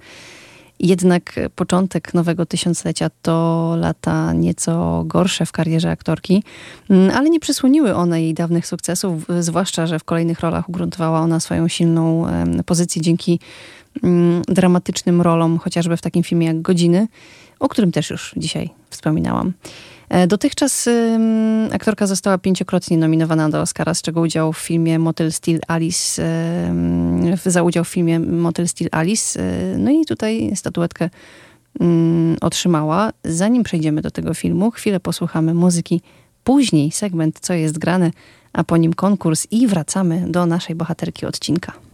Jednak 0.79 1.39
początek 1.55 2.13
nowego 2.13 2.45
tysiąclecia 2.45 3.09
to 3.21 3.75
lata 3.79 4.33
nieco 4.33 5.03
gorsze 5.05 5.45
w 5.45 5.51
karierze 5.51 5.91
aktorki, 5.91 6.43
mm, 6.89 7.15
ale 7.15 7.29
nie 7.29 7.39
przysłoniły 7.39 7.95
one 7.95 8.21
jej 8.21 8.33
dawnych 8.33 8.67
sukcesów, 8.67 9.25
zwłaszcza, 9.39 9.87
że 9.87 9.99
w 9.99 10.03
kolejnych 10.03 10.39
rolach 10.39 10.69
ugruntowała 10.69 11.19
ona 11.19 11.39
swoją 11.39 11.67
silną 11.67 12.25
pozycję 12.65 13.01
dzięki 13.01 13.39
mm, 14.03 14.41
dramatycznym 14.47 15.21
rolom, 15.21 15.57
chociażby 15.57 15.97
w 15.97 16.01
takim 16.01 16.23
filmie 16.23 16.47
jak 16.47 16.61
Godziny, 16.61 17.07
o 17.59 17.69
którym 17.69 17.91
też 17.91 18.09
już 18.09 18.33
dzisiaj 18.37 18.69
wspominałam. 18.89 19.53
E, 20.09 20.27
dotychczas 20.27 20.89
aktorka 21.71 22.07
została 22.07 22.37
pięciokrotnie 22.37 22.97
nominowana 22.97 23.49
do 23.49 23.61
Oscara, 23.61 23.93
z 23.93 24.01
czego 24.01 24.21
udział 24.21 24.53
w 24.53 24.57
filmie 24.57 24.99
Motel 24.99 25.31
Steel 25.31 25.59
Alice, 25.67 26.23
za 27.45 27.63
udział 27.63 27.83
w 27.83 27.87
filmie 27.87 28.19
Motel 28.19 28.67
Steel 28.67 28.89
Alice. 28.91 29.39
E, 29.39 29.77
no 29.77 29.91
i 29.91 30.05
tutaj 30.05 30.51
statuetkę 30.55 31.09
otrzymała. 32.41 33.11
Zanim 33.23 33.63
przejdziemy 33.63 34.01
do 34.01 34.11
tego 34.11 34.33
filmu, 34.33 34.71
chwilę 34.71 34.99
posłuchamy 34.99 35.53
muzyki. 35.53 36.01
Później 36.43 36.91
segment 36.91 37.39
Co 37.41 37.53
jest 37.53 37.77
grane, 37.77 38.11
a 38.53 38.63
po 38.63 38.77
nim 38.77 38.93
konkurs 38.93 39.47
i 39.51 39.67
wracamy 39.67 40.25
do 40.27 40.45
naszej 40.45 40.75
bohaterki 40.75 41.25
odcinka. 41.25 41.86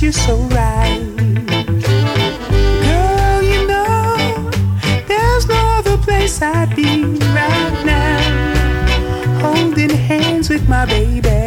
Yes, 0.00 0.02
you're 0.02 0.12
so 0.12 0.36
right. 0.54 1.00
Girl, 2.86 3.42
you 3.42 3.66
know, 3.66 4.50
there's 5.08 5.48
no 5.48 5.56
other 5.78 5.96
place 5.96 6.40
I'd 6.40 6.76
be 6.76 7.02
right 7.02 7.82
now. 7.84 9.40
Holding 9.40 9.90
hands 9.90 10.50
with 10.50 10.68
my 10.68 10.86
baby. 10.86 11.37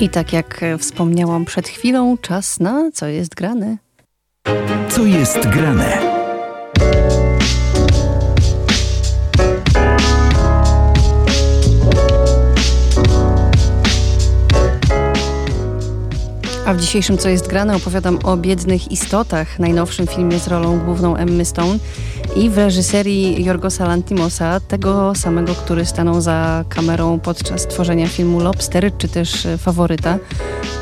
I 0.00 0.08
tak 0.08 0.32
jak 0.32 0.62
e, 0.62 0.78
wspomniałam 0.78 1.44
przed 1.44 1.68
chwilą, 1.68 2.18
czas 2.18 2.60
na 2.60 2.90
co 2.94 3.06
jest 3.06 3.34
grane. 3.34 3.76
Co 4.88 5.04
jest 5.04 5.48
grane? 5.48 5.98
A 16.66 16.74
w 16.74 16.80
dzisiejszym 16.80 17.18
Co 17.18 17.28
jest 17.28 17.48
grane 17.48 17.76
opowiadam 17.76 18.18
o 18.24 18.36
Biednych 18.36 18.92
Istotach, 18.92 19.58
najnowszym 19.58 20.06
filmie 20.06 20.38
z 20.38 20.48
rolą 20.48 20.78
główną 20.78 21.16
Emmy 21.16 21.44
Stone 21.44 21.78
i 22.36 22.50
w 22.50 22.58
reżyserii 22.58 23.44
Jorgosa 23.44 23.88
Lantimosa, 23.88 24.60
tego 24.60 25.14
samego, 25.14 25.54
który 25.54 25.84
stanął 25.84 26.20
za 26.20 26.64
kamerą 26.68 27.18
podczas 27.18 27.66
tworzenia 27.66 28.08
filmu 28.08 28.40
Lobster, 28.40 28.92
czy 28.98 29.08
też 29.08 29.46
e, 29.46 29.58
Faworyta, 29.58 30.18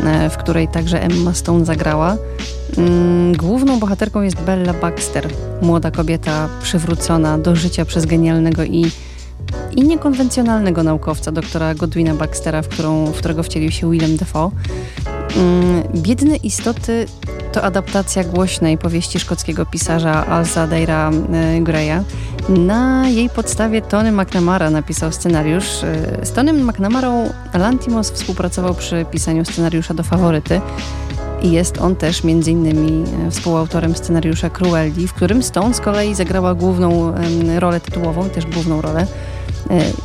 e, 0.05 0.31
w 0.31 0.37
której 0.37 0.69
także 0.69 1.03
Emma 1.03 1.35
Stone 1.35 1.65
zagrała. 1.65 2.17
Mm, 2.79 3.37
Główną 3.37 3.79
bohaterką 3.79 4.23
jest 4.23 4.41
Bella 4.41 4.75
Baxter, 4.75 5.29
młoda 5.63 5.91
kobieta 5.91 6.49
przywrócona 6.63 7.39
do 7.39 7.57
życia 7.57 7.85
przez 7.85 8.07
genialnego 8.07 8.65
i 8.65 8.91
i 9.77 9.83
niekonwencjonalnego 9.83 10.83
naukowca, 10.83 11.33
doktora 11.33 11.75
Godwina 11.75 12.15
Baxtera, 12.15 12.63
w, 12.63 12.69
którą, 12.69 13.07
w 13.07 13.19
którego 13.19 13.43
wcielił 13.43 13.71
się 13.71 13.91
Willem 13.91 14.17
Dafoe. 14.17 14.51
Mm, 15.39 15.83
Biedne 15.95 16.37
istoty 16.37 17.07
to 17.53 17.63
adaptacja 17.63 18.25
głośnej 18.25 18.79
powieści 18.79 19.21
szkockiego 19.21 19.67
pisarza 19.67 20.27
Alsa 20.27 20.67
Deira 20.67 21.11
e, 21.11 21.61
Greya. 21.61 22.03
Na 22.49 23.09
jej 23.09 23.31
podstawie 23.31 23.83
Tony 23.83 24.13
McNamara 24.13 24.71
napisał 24.71 25.13
scenariusz. 25.13 25.85
E, 25.85 26.27
Z 26.27 26.33
Tonym 26.33 26.67
McNamarą 26.69 27.33
Lantimos 27.55 28.11
współpracował 28.11 28.75
przy 28.75 29.05
pisaniu 29.11 29.45
scenariusza 29.45 29.95
do 29.95 30.03
Faworyty. 30.03 30.61
I 31.43 31.53
jest 31.53 31.79
on 31.79 31.97
też 31.97 32.25
między 32.25 32.51
innymi 32.51 33.05
e, 33.27 33.31
współautorem 33.31 33.97
scenariusza 33.97 34.51
Cruelli, 34.51 35.09
w 35.09 35.13
którym 35.13 35.43
Stone 35.43 35.75
z 35.75 35.81
kolei 35.81 36.15
zagrała 36.15 36.55
główną 36.55 37.15
em, 37.15 37.59
rolę 37.59 37.81
tytułową, 37.81 38.31
też 38.31 38.47
główną 38.47 38.81
rolę. 38.83 39.07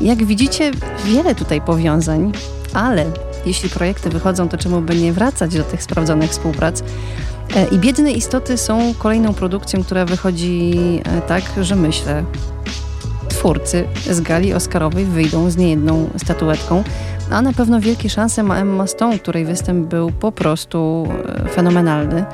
Jak 0.01 0.25
widzicie, 0.25 0.71
wiele 1.05 1.35
tutaj 1.35 1.61
powiązań, 1.61 2.31
ale 2.73 3.05
jeśli 3.45 3.69
projekty 3.69 4.09
wychodzą, 4.09 4.49
to 4.49 4.57
czemu 4.57 4.81
by 4.81 4.95
nie 4.95 5.13
wracać 5.13 5.57
do 5.57 5.63
tych 5.63 5.83
sprawdzonych 5.83 6.31
współprac? 6.31 6.83
E, 7.55 7.65
I 7.65 7.79
Biedne 7.79 8.11
Istoty 8.11 8.57
są 8.57 8.93
kolejną 8.97 9.33
produkcją, 9.33 9.83
która 9.83 10.05
wychodzi 10.05 10.73
e, 11.05 11.21
tak, 11.21 11.43
że 11.61 11.75
myślę, 11.75 12.23
twórcy 13.29 13.87
z 14.11 14.21
gali 14.21 14.53
Oscarowej 14.53 15.05
wyjdą 15.05 15.49
z 15.49 15.57
niejedną 15.57 16.09
statuetką, 16.17 16.83
a 17.31 17.41
na 17.41 17.53
pewno 17.53 17.79
wielkie 17.79 18.09
szanse 18.09 18.43
ma 18.43 18.57
Emma 18.57 18.87
Stone, 18.87 19.19
której 19.19 19.45
występ 19.45 19.87
był 19.87 20.11
po 20.11 20.31
prostu 20.31 21.07
e, 21.45 21.49
fenomenalny, 21.49 22.25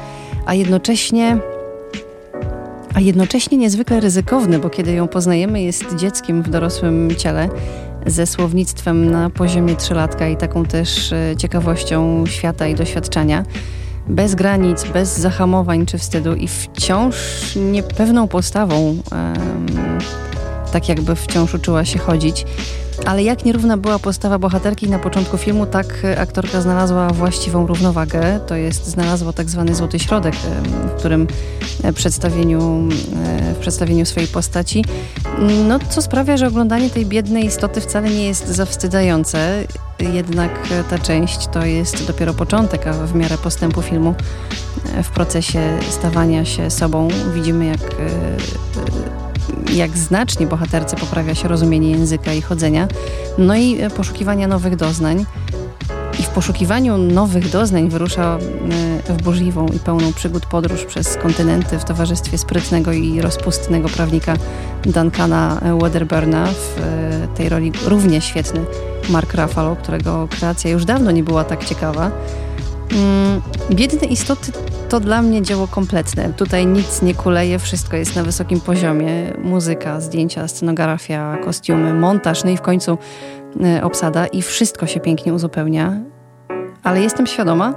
a 0.46 0.54
jednocześnie 0.54 1.38
a 2.94 3.00
jednocześnie 3.00 3.58
niezwykle 3.58 4.00
ryzykowny, 4.00 4.60
bo 4.60 4.70
kiedy 4.70 4.94
ją 4.94 5.08
poznajemy, 5.08 5.62
jest 5.62 5.96
dzieckiem 5.96 6.44
w 6.44 6.50
dorosłym 6.50 7.16
ciele 7.18 7.50
ze 8.06 8.28
słownictwem 8.28 9.12
na 9.12 9.30
poziomie 9.30 9.76
trzylatka 9.76 10.28
i 10.28 10.38
taką 10.38 10.66
też 10.66 11.14
e, 11.14 11.38
ciekawością 11.38 12.26
świata 12.26 12.68
i 12.68 12.76
doświadczenia. 12.76 13.44
bez 14.08 14.36
granic, 14.36 14.86
bez 14.94 15.18
zahamowań 15.18 15.86
czy 15.86 15.98
wstydu 15.98 16.36
i 16.36 16.48
wciąż 16.48 17.16
niepewną 17.56 18.28
postawą, 18.28 18.98
tak 20.72 20.90
jakby 20.90 21.16
wciąż 21.16 21.54
uczyła 21.54 21.86
się 21.86 22.00
chodzić. 22.00 22.46
Ale 23.06 23.24
jak 23.24 23.46
nierówna 23.46 23.78
była 23.78 24.00
postawa 24.00 24.40
bohaterki 24.40 24.90
na 24.90 25.00
początku 25.00 25.38
filmu, 25.38 25.66
tak 25.66 25.86
e, 26.04 26.20
aktorka 26.20 26.62
znalazła 26.62 27.08
właściwą 27.10 27.68
równowagę. 27.68 28.40
To 28.48 28.56
jest 28.56 28.86
znalazła 28.86 29.34
tak 29.34 29.50
zwany 29.50 29.76
złoty 29.76 30.00
środek, 30.00 30.34
em, 30.34 30.64
w 30.90 31.00
którym 31.00 31.28
e, 31.84 31.94
przedstawieniu, 31.94 32.90
e, 33.26 33.54
w 33.54 33.58
przedstawieniu 33.58 34.06
swojej 34.06 34.30
postaci. 34.30 34.86
No, 35.68 35.80
co 35.90 36.02
sprawia, 36.02 36.38
że 36.38 36.48
oglądanie 36.48 36.90
tej 36.90 37.06
biednej 37.06 37.46
istoty 37.46 37.82
wcale 37.82 38.10
nie 38.10 38.28
jest 38.28 38.48
zawstydzające. 38.48 39.64
Jednak 40.00 40.52
e, 40.72 40.84
ta 40.84 41.00
część 41.00 41.48
to 41.48 41.66
jest 41.66 42.08
dopiero 42.08 42.34
początek, 42.34 42.88
a 42.88 42.94
w 42.94 43.16
miarę 43.16 43.38
postępu 43.38 43.82
filmu 43.82 44.16
e, 44.96 45.04
w 45.04 45.10
procesie 45.10 45.78
stawania 45.90 46.46
się 46.46 46.70
sobą 46.70 47.08
widzimy, 47.34 47.66
jak, 47.66 47.82
e, 47.82 47.86
e, 47.86 49.29
jak 49.74 49.98
znacznie 49.98 50.48
bohaterce 50.48 50.98
poprawia 50.98 51.36
się 51.36 51.48
rozumienie 51.48 51.92
języka 51.92 52.34
i 52.34 52.42
chodzenia, 52.42 52.88
no 53.38 53.56
i 53.56 53.82
e, 53.82 53.90
poszukiwania 53.90 54.48
nowych 54.48 54.76
doznań. 54.76 55.26
I 56.20 56.24
w 56.24 56.30
poszukiwaniu 56.30 56.98
nowych 56.98 57.50
doznań 57.50 57.90
wyrusza 57.90 58.38
e, 59.10 59.14
w 59.14 59.24
burzliwą 59.24 59.68
i 59.68 59.80
pełną 59.80 60.14
przygód 60.14 60.46
podróż 60.46 60.86
przez 60.86 61.16
kontynenty 61.18 61.80
w 61.80 61.86
towarzystwie 61.86 62.38
sprytnego 62.38 62.94
i 62.94 63.22
rozpustnego 63.22 63.90
prawnika 63.90 64.34
Duncana 64.86 65.62
Wedderburna. 65.82 66.46
W 66.46 66.80
e, 66.80 67.28
tej 67.38 67.50
roli 67.50 67.72
równie 67.86 68.22
świetny 68.22 68.66
Mark 69.10 69.34
Ruffalo, 69.34 69.76
którego 69.76 70.28
kreacja 70.28 70.72
już 70.72 70.86
dawno 70.86 71.12
nie 71.12 71.24
była 71.24 71.44
tak 71.44 71.66
ciekawa. 71.66 72.12
Mm, 72.92 73.42
Biedne 73.72 74.08
istoty 74.08 74.52
to 74.90 75.00
dla 75.00 75.22
mnie 75.22 75.42
dzieło 75.42 75.68
kompletne. 75.68 76.34
Tutaj 76.34 76.66
nic 76.68 77.02
nie 77.02 77.14
kuleje, 77.14 77.60
wszystko 77.60 77.98
jest 77.98 78.16
na 78.16 78.24
wysokim 78.24 78.62
poziomie. 78.62 79.34
Muzyka, 79.44 80.02
zdjęcia, 80.02 80.48
scenografia, 80.48 81.38
kostiumy, 81.44 81.94
montaż, 81.94 82.44
no 82.44 82.50
i 82.50 82.58
w 82.58 82.62
końcu 82.62 82.98
e, 83.64 83.84
obsada 83.84 84.28
i 84.28 84.42
wszystko 84.42 84.88
się 84.88 85.00
pięknie 85.00 85.34
uzupełnia. 85.34 86.00
Ale 86.84 87.02
jestem 87.02 87.28
świadoma, 87.28 87.74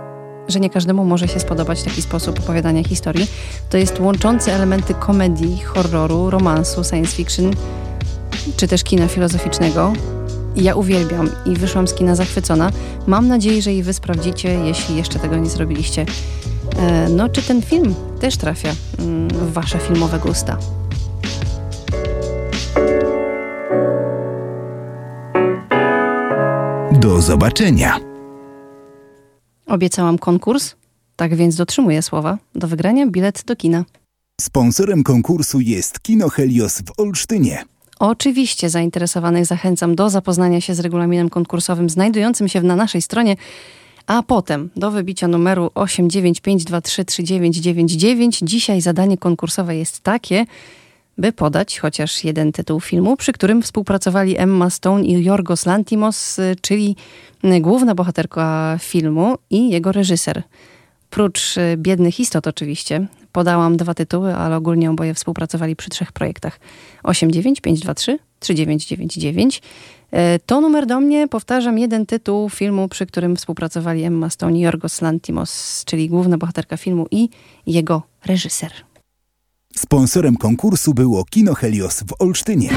że 0.48 0.60
nie 0.60 0.70
każdemu 0.70 1.04
może 1.04 1.28
się 1.28 1.40
spodobać 1.40 1.82
taki 1.82 2.02
sposób 2.02 2.40
opowiadania 2.40 2.84
historii. 2.84 3.26
To 3.70 3.78
jest 3.78 4.00
łączący 4.00 4.52
elementy 4.52 4.94
komedii, 4.94 5.60
horroru, 5.64 6.30
romansu, 6.30 6.84
science 6.84 7.16
fiction, 7.16 7.50
czy 8.56 8.68
też 8.68 8.84
kina 8.84 9.08
filozoficznego. 9.08 9.92
Ja 10.56 10.74
uwielbiam 10.74 11.30
i 11.46 11.56
wyszłam 11.56 11.88
z 11.88 11.94
kina 11.94 12.14
zachwycona. 12.14 12.70
Mam 13.06 13.28
nadzieję, 13.28 13.62
że 13.62 13.72
i 13.74 13.82
wy 13.82 13.92
sprawdzicie, 13.92 14.48
jeśli 14.54 14.96
jeszcze 14.96 15.18
tego 15.18 15.36
nie 15.36 15.50
zrobiliście. 15.50 16.06
E, 16.78 17.08
No, 17.08 17.28
czy 17.28 17.42
ten 17.42 17.62
film 17.62 17.94
też 18.20 18.36
trafia 18.36 18.74
mm, 18.98 19.28
w 19.28 19.52
wasze 19.52 19.78
filmowe 19.78 20.18
gusta? 20.18 20.58
Do 27.00 27.20
zobaczenia. 27.20 28.00
Obiecałam 29.66 30.18
konkurs, 30.18 30.74
tak 31.16 31.34
więc 31.36 31.56
dotrzymuję 31.56 32.02
słowa. 32.02 32.38
Do 32.54 32.68
wygrania 32.68 33.06
bilet 33.06 33.42
do 33.46 33.56
kina. 33.56 33.84
Sponsorem 34.40 35.02
konkursu 35.02 35.60
jest 35.60 36.00
Kino 36.00 36.28
Helios 36.28 36.82
w 36.86 37.00
Olsztynie. 37.00 37.64
Oczywiście 38.02 38.70
zainteresowanych 38.70 39.46
zachęcam 39.46 39.94
do 39.94 40.10
zapoznania 40.10 40.60
się 40.60 40.74
z 40.74 40.80
regulaminem 40.80 41.30
konkursowym 41.30 41.90
znajdującym 41.90 42.48
się 42.48 42.62
na 42.62 42.76
naszej 42.76 43.02
stronie, 43.02 43.36
a 44.06 44.22
potem 44.22 44.70
do 44.76 44.90
wybicia 44.90 45.28
numeru 45.28 45.70
895233999. 45.74 48.44
Dzisiaj 48.44 48.80
zadanie 48.80 49.18
konkursowe 49.18 49.76
jest 49.76 50.00
takie, 50.00 50.46
by 51.18 51.32
podać 51.32 51.78
chociaż 51.78 52.24
jeden 52.24 52.52
tytuł 52.52 52.80
filmu, 52.80 53.16
przy 53.16 53.32
którym 53.32 53.62
współpracowali 53.62 54.38
Emma 54.38 54.70
Stone 54.70 55.04
i 55.04 55.24
Yorgos 55.24 55.66
Lantimos, 55.66 56.40
czyli 56.60 56.96
główna 57.60 57.94
bohaterka 57.94 58.76
filmu 58.80 59.34
i 59.50 59.70
jego 59.70 59.92
reżyser. 59.92 60.42
Prócz 61.10 61.54
Biednych 61.76 62.20
Istot 62.20 62.46
oczywiście, 62.46 63.06
podałam 63.32 63.76
dwa 63.76 63.94
tytuły, 63.94 64.34
ale 64.34 64.56
ogólnie 64.56 64.90
oboje 64.90 65.14
współpracowali 65.14 65.76
przy 65.76 65.90
trzech 65.90 66.12
projektach. 66.12 66.60
89523 67.02 68.18
3999. 68.40 69.62
E, 70.10 70.38
To 70.38 70.60
numer 70.60 70.86
do 70.86 71.00
mnie, 71.00 71.28
powtarzam, 71.28 71.78
jeden 71.78 72.06
tytuł 72.06 72.50
filmu, 72.50 72.88
przy 72.88 73.06
którym 73.06 73.36
współpracowali 73.36 74.04
Emma 74.04 74.30
Stone 74.30 74.58
i 74.58 74.60
Yorgos 74.60 75.02
Lantimos, 75.02 75.82
czyli 75.84 76.08
główna 76.08 76.38
bohaterka 76.38 76.76
filmu 76.76 77.06
i 77.10 77.28
jego 77.66 78.02
reżyser. 78.26 78.72
Sponsorem 79.76 80.36
konkursu 80.36 80.94
było 80.94 81.24
Kino 81.24 81.54
Helios 81.54 82.02
w 82.02 82.22
Olsztynie. 82.22 82.70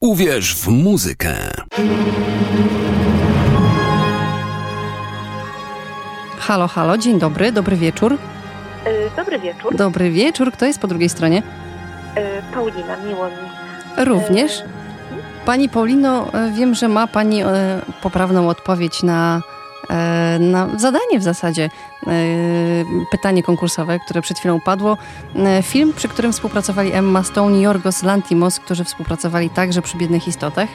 Uwierz 0.00 0.54
w 0.54 0.68
muzykę. 0.68 1.34
Halo, 6.38 6.68
halo, 6.68 6.98
dzień 6.98 7.18
dobry, 7.18 7.52
dobry 7.52 7.76
wieczór. 7.76 8.12
Y, 8.12 8.18
Dobry 9.16 9.38
wieczór. 9.38 9.76
Dobry 9.76 10.10
wieczór, 10.10 10.52
kto 10.52 10.66
jest 10.66 10.78
po 10.78 10.86
drugiej 10.88 11.08
stronie? 11.08 11.38
Y, 11.38 12.54
Paulina, 12.54 12.96
miło 12.96 13.26
mi. 13.26 14.04
Również. 14.04 14.62
Pani 15.44 15.68
Paulino, 15.68 16.32
e, 16.32 16.50
wiem, 16.52 16.74
że 16.74 16.88
ma 16.88 17.06
Pani 17.06 17.42
e, 17.42 17.46
poprawną 18.02 18.48
odpowiedź 18.48 19.02
na, 19.02 19.40
e, 19.50 19.55
na 20.40 20.68
zadanie 20.78 21.18
w 21.18 21.22
zasadzie, 21.22 21.64
e, 22.06 22.10
pytanie 23.10 23.42
konkursowe, 23.42 23.98
które 23.98 24.22
przed 24.22 24.38
chwilą 24.38 24.60
padło. 24.60 24.98
E, 25.36 25.62
Film, 25.62 25.92
przy 25.92 26.08
którym 26.08 26.32
współpracowali 26.32 26.92
Emma 26.92 27.22
Stone 27.22 27.58
i 27.58 27.60
Yorgos 27.60 28.02
Lantimos, 28.02 28.60
którzy 28.60 28.84
współpracowali 28.84 29.50
także 29.50 29.82
przy 29.82 29.96
Biednych 29.96 30.28
Istotach. 30.28 30.68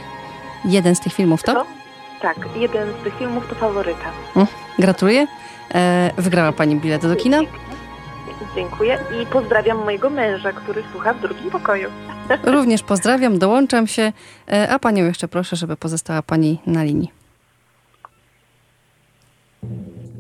Jeden 0.66 0.95
z 0.95 0.99
tych 0.99 1.14
filmów 1.14 1.43
to? 1.43 1.66
Tak, 2.22 2.38
jeden 2.56 2.88
z 3.02 3.04
tych 3.04 3.18
filmów 3.18 3.47
to 3.49 3.56
faworyta. 3.56 4.12
Gratuluję. 4.80 5.28
E, 5.74 6.12
Wygrała 6.18 6.52
Pani 6.52 6.76
bilet 6.76 7.02
do 7.02 7.16
kina. 7.16 7.39
Dziękuję 8.56 8.99
i 9.22 9.26
pozdrawiam 9.26 9.78
mojego 9.78 10.10
męża, 10.10 10.52
który 10.52 10.84
słucha 10.91 11.14
w 11.14 11.22
drugim 11.22 11.52
pokoju. 11.52 11.89
Również 12.43 12.84
pozdrawiam, 12.84 13.39
dołączam 13.39 13.88
się, 13.88 14.14
e, 14.52 14.70
a 14.70 14.80
Panią 14.80 15.06
jeszcze 15.06 15.28
proszę, 15.28 15.56
żeby 15.56 15.78
pozostała 15.78 16.22
Pani 16.22 16.60
na 16.66 16.84
linii. 16.84 17.20
Thank 19.62 19.88
you. 19.95 20.11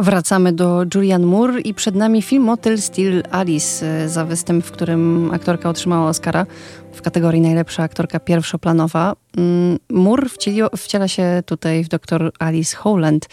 Wracamy 0.00 0.52
do 0.52 0.84
Julian 0.94 1.22
Moore 1.22 1.60
i 1.60 1.74
przed 1.74 1.94
nami 1.94 2.22
film 2.22 2.42
Motel 2.42 2.78
Still 2.78 3.22
Alice 3.30 3.86
e, 3.86 4.08
za 4.08 4.24
występ, 4.24 4.64
w 4.64 4.70
którym 4.70 5.30
aktorka 5.34 5.68
otrzymała 5.68 6.08
Oscara 6.08 6.46
w 6.92 7.02
kategorii 7.02 7.40
najlepsza 7.40 7.82
aktorka 7.82 8.20
pierwszoplanowa. 8.20 9.16
Mm, 9.36 9.78
Moore 9.90 10.28
wcielio, 10.28 10.70
wciela 10.76 11.08
się 11.08 11.42
tutaj 11.46 11.84
w 11.84 11.88
dr 11.88 12.32
Alice 12.38 12.76
Howland, 12.76 13.28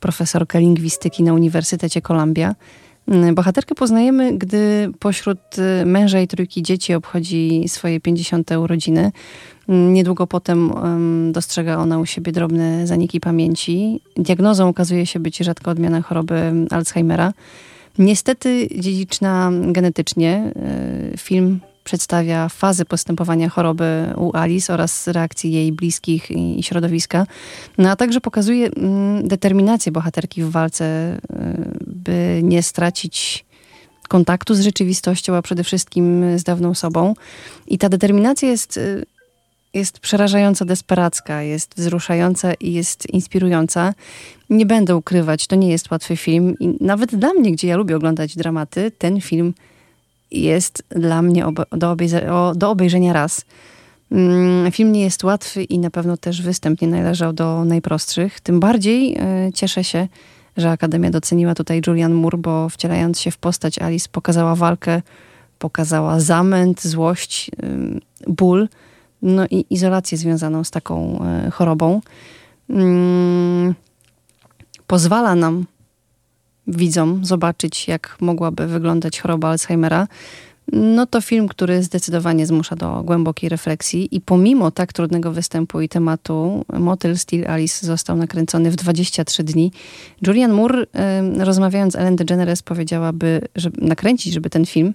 profesorkę 0.00 0.60
lingwistyki 0.60 1.22
na 1.22 1.34
Uniwersytecie 1.34 2.02
Columbia. 2.02 2.54
Mm, 3.08 3.34
Bohaterkę 3.34 3.74
poznajemy, 3.74 4.38
gdy 4.38 4.90
pośród 4.98 5.38
y, 5.82 5.86
męża 5.86 6.20
i 6.20 6.26
trójki 6.28 6.62
dzieci 6.62 6.94
obchodzi 6.94 7.64
swoje 7.68 8.00
50. 8.00 8.50
urodziny. 8.50 9.12
Mm, 9.68 9.92
Niedługo 9.92 10.26
potem 10.26 10.72
em, 10.84 11.32
dostrzega 11.32 11.76
ona 11.76 11.98
u 11.98 12.06
siebie 12.06 12.32
drobne 12.32 12.86
zaniki 12.86 13.20
pamięci. 13.20 14.00
Diagnozą 14.16 14.68
okazuje 14.68 15.06
się 15.06 15.20
być 15.20 15.38
rzadka 15.38 15.70
odmiana 15.70 16.02
choroby 16.02 16.52
Alzheimera. 16.70 17.32
Niestety 17.98 18.68
dziedziczna 18.78 19.50
genetycznie. 19.72 20.52
y, 21.14 21.16
Film 21.18 21.60
przedstawia 21.84 22.48
fazy 22.48 22.84
postępowania 22.84 23.48
choroby 23.48 24.06
u 24.16 24.36
Alice 24.36 24.74
oraz 24.74 25.06
reakcji 25.08 25.52
jej 25.52 25.72
bliskich 25.72 26.30
i 26.30 26.62
środowiska. 26.62 27.26
No 27.78 27.90
a 27.90 27.96
także 27.96 28.20
pokazuje 28.20 28.70
determinację 29.22 29.92
bohaterki 29.92 30.42
w 30.42 30.50
walce, 30.50 31.16
y, 32.08 32.12
by 32.12 32.40
nie 32.42 32.62
stracić 32.62 33.46
kontaktu 34.08 34.54
z 34.54 34.60
rzeczywistością, 34.60 35.34
a 35.34 35.42
przede 35.42 35.64
wszystkim 35.64 36.38
z 36.38 36.42
dawną 36.42 36.74
sobą. 36.74 37.14
I 37.66 37.78
ta 37.78 37.88
determinacja 37.88 38.48
jest, 38.48 38.76
y, 38.76 39.06
jest 39.74 39.98
przerażająco 39.98 40.64
desperacka, 40.64 41.42
jest 41.42 41.74
wzruszająca 41.76 42.54
i 42.54 42.72
jest 42.72 43.10
inspirująca. 43.10 43.94
Nie 44.50 44.66
będę 44.66 44.96
ukrywać, 44.96 45.46
to 45.46 45.56
nie 45.56 45.70
jest 45.70 45.90
łatwy 45.90 46.16
film 46.16 46.54
i 46.60 46.76
nawet 46.80 47.16
dla 47.16 47.32
mnie, 47.32 47.52
gdzie 47.52 47.68
ja 47.68 47.76
lubię 47.76 47.96
oglądać 47.96 48.36
dramaty, 48.36 48.90
ten 48.90 49.20
film 49.20 49.54
jest 50.30 50.82
dla 50.88 51.22
mnie 51.22 51.46
obe, 51.46 51.64
do, 51.72 51.96
do 52.56 52.70
obejrzenia 52.70 53.12
raz. 53.12 53.44
Mm, 54.12 54.72
Film 54.72 54.92
nie 54.92 55.00
jest 55.00 55.24
łatwy 55.24 55.64
i 55.64 55.78
na 55.78 55.90
pewno 55.90 56.16
też 56.16 56.42
występ 56.42 56.82
nie 56.82 56.88
należał 56.88 57.32
do 57.32 57.64
najprostszych. 57.64 58.40
Tym 58.40 58.60
bardziej 58.60 59.16
e, 59.18 59.50
cieszę 59.54 59.84
się, 59.84 60.08
że 60.56 60.70
Akademia 60.70 61.10
doceniła 61.10 61.54
tutaj 61.54 61.82
Julian 61.86 62.12
Moore, 62.12 62.38
bo 62.38 62.68
wcielając 62.68 63.20
się 63.20 63.30
w 63.30 63.38
postać 63.38 63.78
Alice 63.78 64.08
pokazała 64.12 64.54
walkę, 64.54 65.02
pokazała 65.58 66.20
zamęt, 66.20 66.82
złość, 66.82 67.50
ból, 68.26 68.68
no 69.22 69.46
i 69.50 69.64
izolację 69.70 70.18
związaną 70.18 70.64
z 70.64 70.70
taką 70.70 71.24
e, 71.24 71.50
chorobą. 71.50 72.00
Mm, 72.70 73.74
Pozwala 74.86 75.34
nam 75.34 75.66
widzom 76.66 77.24
zobaczyć, 77.24 77.88
jak 77.88 78.16
mogłaby 78.20 78.66
wyglądać 78.66 79.20
choroba 79.20 79.48
Alzheimera, 79.48 80.08
no 80.72 81.06
to 81.06 81.20
film, 81.20 81.48
który 81.48 81.82
zdecydowanie 81.82 82.46
zmusza 82.46 82.76
do 82.76 83.02
głębokiej 83.02 83.48
refleksji 83.48 84.08
i 84.16 84.20
pomimo 84.20 84.70
tak 84.70 84.92
trudnego 84.92 85.32
występu 85.32 85.80
i 85.80 85.88
tematu, 85.88 86.64
Motel 86.78 87.18
Steel 87.18 87.50
Alice 87.50 87.86
został 87.86 88.16
nakręcony 88.16 88.70
w 88.70 88.76
23 88.76 89.44
dni. 89.44 89.72
Julian 90.26 90.52
Moore, 90.52 90.86
rozmawiając 91.38 91.92
z 91.92 91.96
Ellen 91.96 92.16
DeGeneres, 92.16 92.62
powiedziałaby, 92.62 93.40
że 93.56 93.70
nakręcić, 93.78 94.32
żeby 94.32 94.50
ten 94.50 94.66
film, 94.66 94.94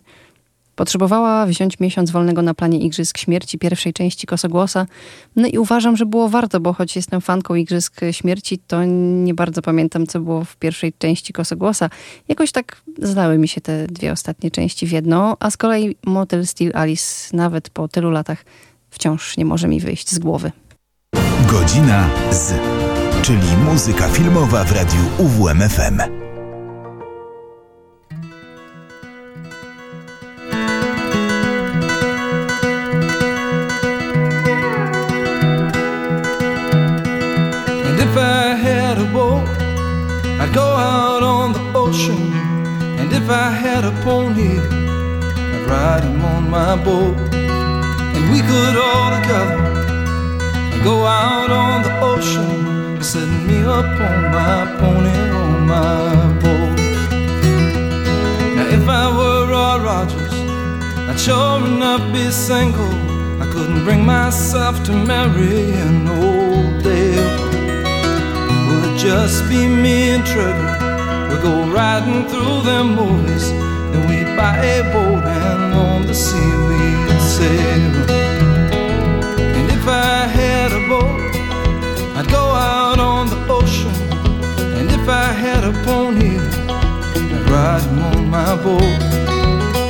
potrzebowała 0.75 1.45
wziąć 1.45 1.79
miesiąc 1.79 2.11
wolnego 2.11 2.41
na 2.41 2.53
planie 2.53 2.79
Igrzysk 2.79 3.17
Śmierci, 3.17 3.59
pierwszej 3.59 3.93
części 3.93 4.27
Kosogłosa. 4.27 4.85
No 5.35 5.47
i 5.47 5.57
uważam, 5.57 5.97
że 5.97 6.05
było 6.05 6.29
warto, 6.29 6.59
bo 6.59 6.73
choć 6.73 6.95
jestem 6.95 7.21
fanką 7.21 7.55
Igrzysk 7.55 8.01
Śmierci, 8.11 8.59
to 8.67 8.83
nie 9.23 9.33
bardzo 9.33 9.61
pamiętam, 9.61 10.07
co 10.07 10.19
było 10.19 10.45
w 10.45 10.55
pierwszej 10.55 10.93
części 10.93 11.33
Kosogłosa. 11.33 11.89
Jakoś 12.27 12.51
tak 12.51 12.81
zdały 13.01 13.37
mi 13.37 13.47
się 13.47 13.61
te 13.61 13.87
dwie 13.87 14.11
ostatnie 14.11 14.51
części 14.51 14.87
w 14.87 14.91
jedno, 14.91 15.37
a 15.39 15.51
z 15.51 15.57
kolei 15.57 15.95
Motel 16.05 16.47
Steel 16.47 16.71
Alice 16.75 17.05
nawet 17.33 17.69
po 17.69 17.87
tylu 17.87 18.11
latach 18.11 18.45
wciąż 18.89 19.37
nie 19.37 19.45
może 19.45 19.67
mi 19.67 19.79
wyjść 19.79 20.09
z 20.11 20.19
głowy. 20.19 20.51
Godzina 21.51 22.09
z, 22.31 22.53
czyli 23.21 23.57
muzyka 23.65 24.07
filmowa 24.07 24.63
w 24.63 24.71
radiu 24.71 24.99
UWMFM. 25.17 26.20
If 43.23 43.29
I 43.29 43.51
had 43.51 43.83
a 43.85 43.91
pony, 44.01 44.57
I'd 45.53 45.65
ride 45.69 46.03
him 46.03 46.21
on 46.25 46.49
my 46.49 46.75
boat. 46.83 47.17
And 48.15 48.23
we 48.33 48.39
could 48.49 48.75
all 48.87 49.09
together 49.17 49.61
go 50.83 51.05
out 51.05 51.51
on 51.51 51.83
the 51.83 51.93
ocean, 52.11 53.01
setting 53.03 53.45
me 53.47 53.59
up 53.63 53.91
on 54.09 54.19
my 54.37 54.59
pony 54.79 55.19
on 55.43 55.67
my 55.73 56.09
boat. 56.41 56.77
Now 58.55 58.67
if 58.77 58.85
I 59.01 59.05
were 59.17 59.41
Roy 59.53 59.75
Rogers, 59.89 60.35
I'd 61.09 61.19
sure 61.19 61.59
enough 61.67 62.03
be 62.13 62.31
single. 62.31 62.95
I 63.43 63.45
couldn't 63.53 63.83
bring 63.83 64.03
myself 64.03 64.83
to 64.85 64.93
marry 64.93 65.71
an 65.85 66.07
old 66.07 66.83
Dale. 66.83 67.31
Will 68.67 68.83
it 68.89 68.97
just 68.97 69.47
be 69.47 69.67
me 69.67 70.11
and 70.15 70.25
Trevor? 70.25 70.90
Go 71.41 71.67
riding 71.71 72.27
through 72.29 72.61
them 72.61 72.95
movies, 72.95 73.49
then 73.91 74.07
we'd 74.07 74.37
buy 74.37 74.57
a 74.57 74.83
boat 74.93 75.23
and 75.23 75.73
on 75.73 76.05
the 76.05 76.13
sea 76.13 76.51
we'd 76.67 77.19
sail. 77.19 77.93
And 79.57 79.71
if 79.71 79.87
I 79.87 80.27
had 80.27 80.71
a 80.71 80.87
boat, 80.87 81.35
I'd 82.15 82.29
go 82.29 82.43
out 82.43 82.99
on 82.99 83.27
the 83.31 83.39
ocean. 83.49 83.89
And 84.77 84.91
if 84.91 85.09
I 85.09 85.31
had 85.31 85.63
a 85.63 85.73
pony, 85.83 86.37
I'd 86.37 87.49
ride 87.49 87.81
him 87.81 87.99
on 88.03 88.29
my 88.29 88.55
boat. 88.63 89.01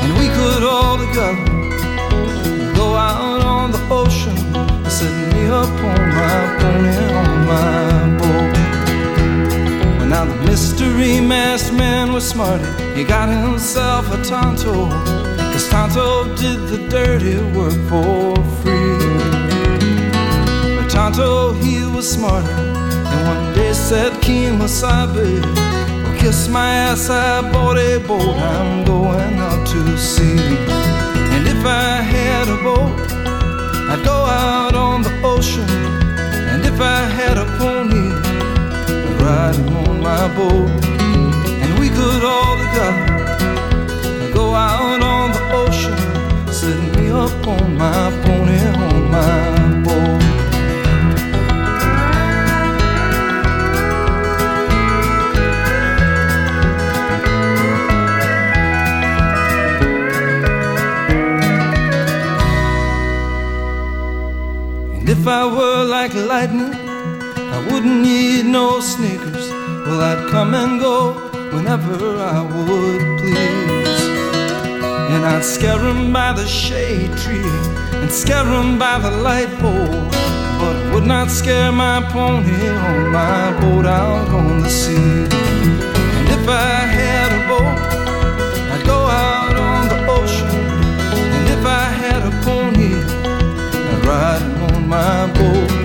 And 0.04 0.12
we 0.20 0.28
could 0.30 0.64
all 0.64 0.98
together 0.98 1.46
go 2.74 2.96
out 2.96 3.42
on 3.44 3.72
the 3.74 3.82
ocean, 3.92 4.38
setting 4.90 5.30
me 5.36 5.48
up 5.48 5.68
on 5.68 6.02
my 6.20 6.58
pony 6.60 6.96
on 7.20 7.46
my 7.46 8.18
boat. 8.20 8.51
Now 10.12 10.26
the 10.26 10.36
mystery 10.44 11.22
masked 11.22 11.72
man 11.72 12.12
was 12.12 12.28
smarty. 12.28 12.66
He 12.96 13.06
got 13.06 13.30
himself 13.30 14.12
a 14.12 14.22
Tonto, 14.22 14.90
cause 15.54 15.70
Tonto 15.70 16.36
did 16.36 16.60
the 16.68 16.86
dirty 16.90 17.38
work 17.56 17.80
for 17.88 18.36
free. 18.60 19.00
But 20.76 20.90
Tonto, 20.90 21.54
he 21.54 21.86
was 21.96 22.12
smarter, 22.12 22.52
and 22.52 23.22
one 23.26 23.56
day 23.56 23.72
said, 23.72 24.12
Kemosabe, 24.24 25.42
well, 26.04 26.20
kiss 26.20 26.50
my 26.50 26.70
ass, 26.70 27.10
I 27.10 27.50
bought 27.50 27.78
a 27.78 27.98
boat, 28.00 28.36
I'm 28.36 28.84
going 28.84 29.36
out 29.48 29.66
to 29.66 29.98
sea. 29.98 30.58
And 31.36 31.48
if 31.48 31.66
I 31.66 32.02
had 32.02 32.50
a 32.50 32.58
boat, 32.62 33.00
I'd 33.90 34.04
go 34.04 34.26
out 34.26 34.76
on 34.76 35.04
the 35.04 35.22
ocean. 35.24 35.70
And 36.52 36.66
if 36.66 36.82
I 36.82 37.00
had 37.18 37.38
a 37.38 37.46
pony, 37.58 38.12
I'd 38.92 39.22
ride 39.22 39.56
him 39.56 39.78
on 39.78 39.91
my 40.02 40.28
boat. 40.36 40.70
And 41.64 41.80
we 41.80 41.90
could 41.90 42.24
all 42.24 42.58
together 42.58 44.34
go 44.34 44.56
out 44.56 45.02
on 45.02 45.32
the 45.32 45.44
ocean, 45.54 45.98
setting 46.52 46.92
me 46.98 47.12
up 47.12 47.48
on 47.48 47.78
my 47.78 48.10
pony 48.24 48.60
on 48.86 49.12
my 49.12 49.84
boat. 49.86 50.22
And 64.98 65.10
if 65.10 65.28
I 65.28 65.46
were 65.46 65.84
like 65.84 66.14
lightning, 66.16 66.74
I 67.56 67.60
wouldn't 67.72 68.02
need 68.02 68.46
no 68.46 68.80
sneakers. 68.80 69.41
Well, 69.92 70.04
I'd 70.04 70.30
come 70.30 70.54
and 70.56 70.80
go 70.80 71.12
whenever 71.52 72.18
I 72.18 72.40
would 72.54 73.20
please. 73.20 74.04
And 75.12 75.26
I'd 75.26 75.44
scare 75.44 75.84
'em 75.86 76.14
by 76.14 76.32
the 76.32 76.48
shade 76.48 77.12
tree 77.18 77.52
and 78.02 78.10
scare 78.10 78.48
'em 78.60 78.80
by 78.80 79.00
the 79.06 79.12
light 79.28 79.52
pole. 79.60 80.08
But 80.60 80.78
would 80.94 81.08
not 81.16 81.30
scare 81.30 81.74
my 81.74 81.98
pony 82.14 82.70
on 82.70 83.12
my 83.12 83.52
boat 83.60 83.86
out 83.86 84.30
on 84.30 84.62
the 84.64 84.70
sea. 84.70 85.28
And 86.18 86.28
if 86.38 86.46
I 86.48 86.78
had 87.00 87.30
a 87.40 87.42
boat, 87.52 87.80
I'd 88.72 88.86
go 88.94 89.00
out 89.28 89.56
on 89.70 89.82
the 89.92 90.00
ocean. 90.18 90.56
And 91.36 91.46
if 91.56 91.64
I 91.84 91.86
had 92.04 92.22
a 92.32 92.34
pony, 92.46 92.94
I'd 93.90 94.06
ride 94.08 94.42
him 94.48 94.58
on 94.70 94.88
my 94.88 95.28
boat. 95.38 95.81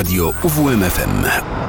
Radio 0.00 0.32
UWMFM 0.42 1.59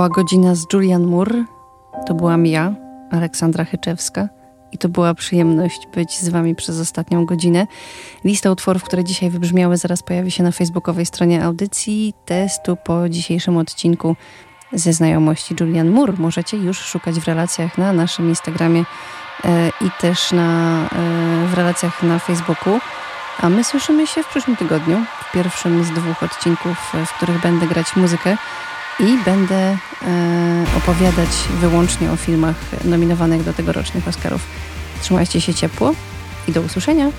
była 0.00 0.08
godzina 0.08 0.54
z 0.54 0.66
Julian 0.72 1.06
Moore, 1.06 1.44
to 2.06 2.14
byłam 2.14 2.46
ja, 2.46 2.74
Aleksandra 3.10 3.64
Hyczewska 3.64 4.28
i 4.72 4.78
to 4.78 4.88
była 4.88 5.14
przyjemność 5.14 5.86
być 5.94 6.18
z 6.18 6.28
wami 6.28 6.54
przez 6.54 6.80
ostatnią 6.80 7.26
godzinę. 7.26 7.66
Lista 8.24 8.50
utworów, 8.50 8.84
które 8.84 9.04
dzisiaj 9.04 9.30
wybrzmiały, 9.30 9.76
zaraz 9.76 10.02
pojawi 10.02 10.30
się 10.30 10.42
na 10.42 10.52
facebookowej 10.52 11.06
stronie 11.06 11.44
audycji 11.44 12.14
testu 12.24 12.76
po 12.84 13.08
dzisiejszym 13.08 13.56
odcinku 13.56 14.16
ze 14.72 14.92
znajomości 14.92 15.54
Julian 15.60 15.90
Moore. 15.90 16.12
Możecie 16.18 16.56
już 16.56 16.78
szukać 16.78 17.14
w 17.14 17.26
relacjach 17.26 17.78
na 17.78 17.92
naszym 17.92 18.28
Instagramie 18.28 18.84
e, 19.44 19.68
i 19.68 19.90
też 20.00 20.32
na, 20.32 20.82
e, 20.84 21.46
w 21.46 21.54
relacjach 21.54 22.02
na 22.02 22.18
Facebooku. 22.18 22.80
A 23.40 23.48
my 23.48 23.64
słyszymy 23.64 24.06
się 24.06 24.22
w 24.22 24.28
przyszłym 24.28 24.56
tygodniu, 24.56 25.04
w 25.20 25.32
pierwszym 25.32 25.84
z 25.84 25.90
dwóch 25.90 26.22
odcinków, 26.22 26.92
w 27.06 27.16
których 27.16 27.40
będę 27.40 27.66
grać 27.66 27.96
muzykę 27.96 28.36
i 29.00 29.24
będę 29.24 29.54
e, 29.54 29.76
opowiadać 30.76 31.28
wyłącznie 31.60 32.10
o 32.10 32.16
filmach 32.16 32.56
nominowanych 32.84 33.44
do 33.44 33.52
tegorocznych 33.52 34.08
Oscarów. 34.08 34.46
Trzymajcie 35.02 35.40
się 35.40 35.54
ciepło 35.54 35.94
i 36.48 36.52
do 36.52 36.60
usłyszenia. 36.60 37.10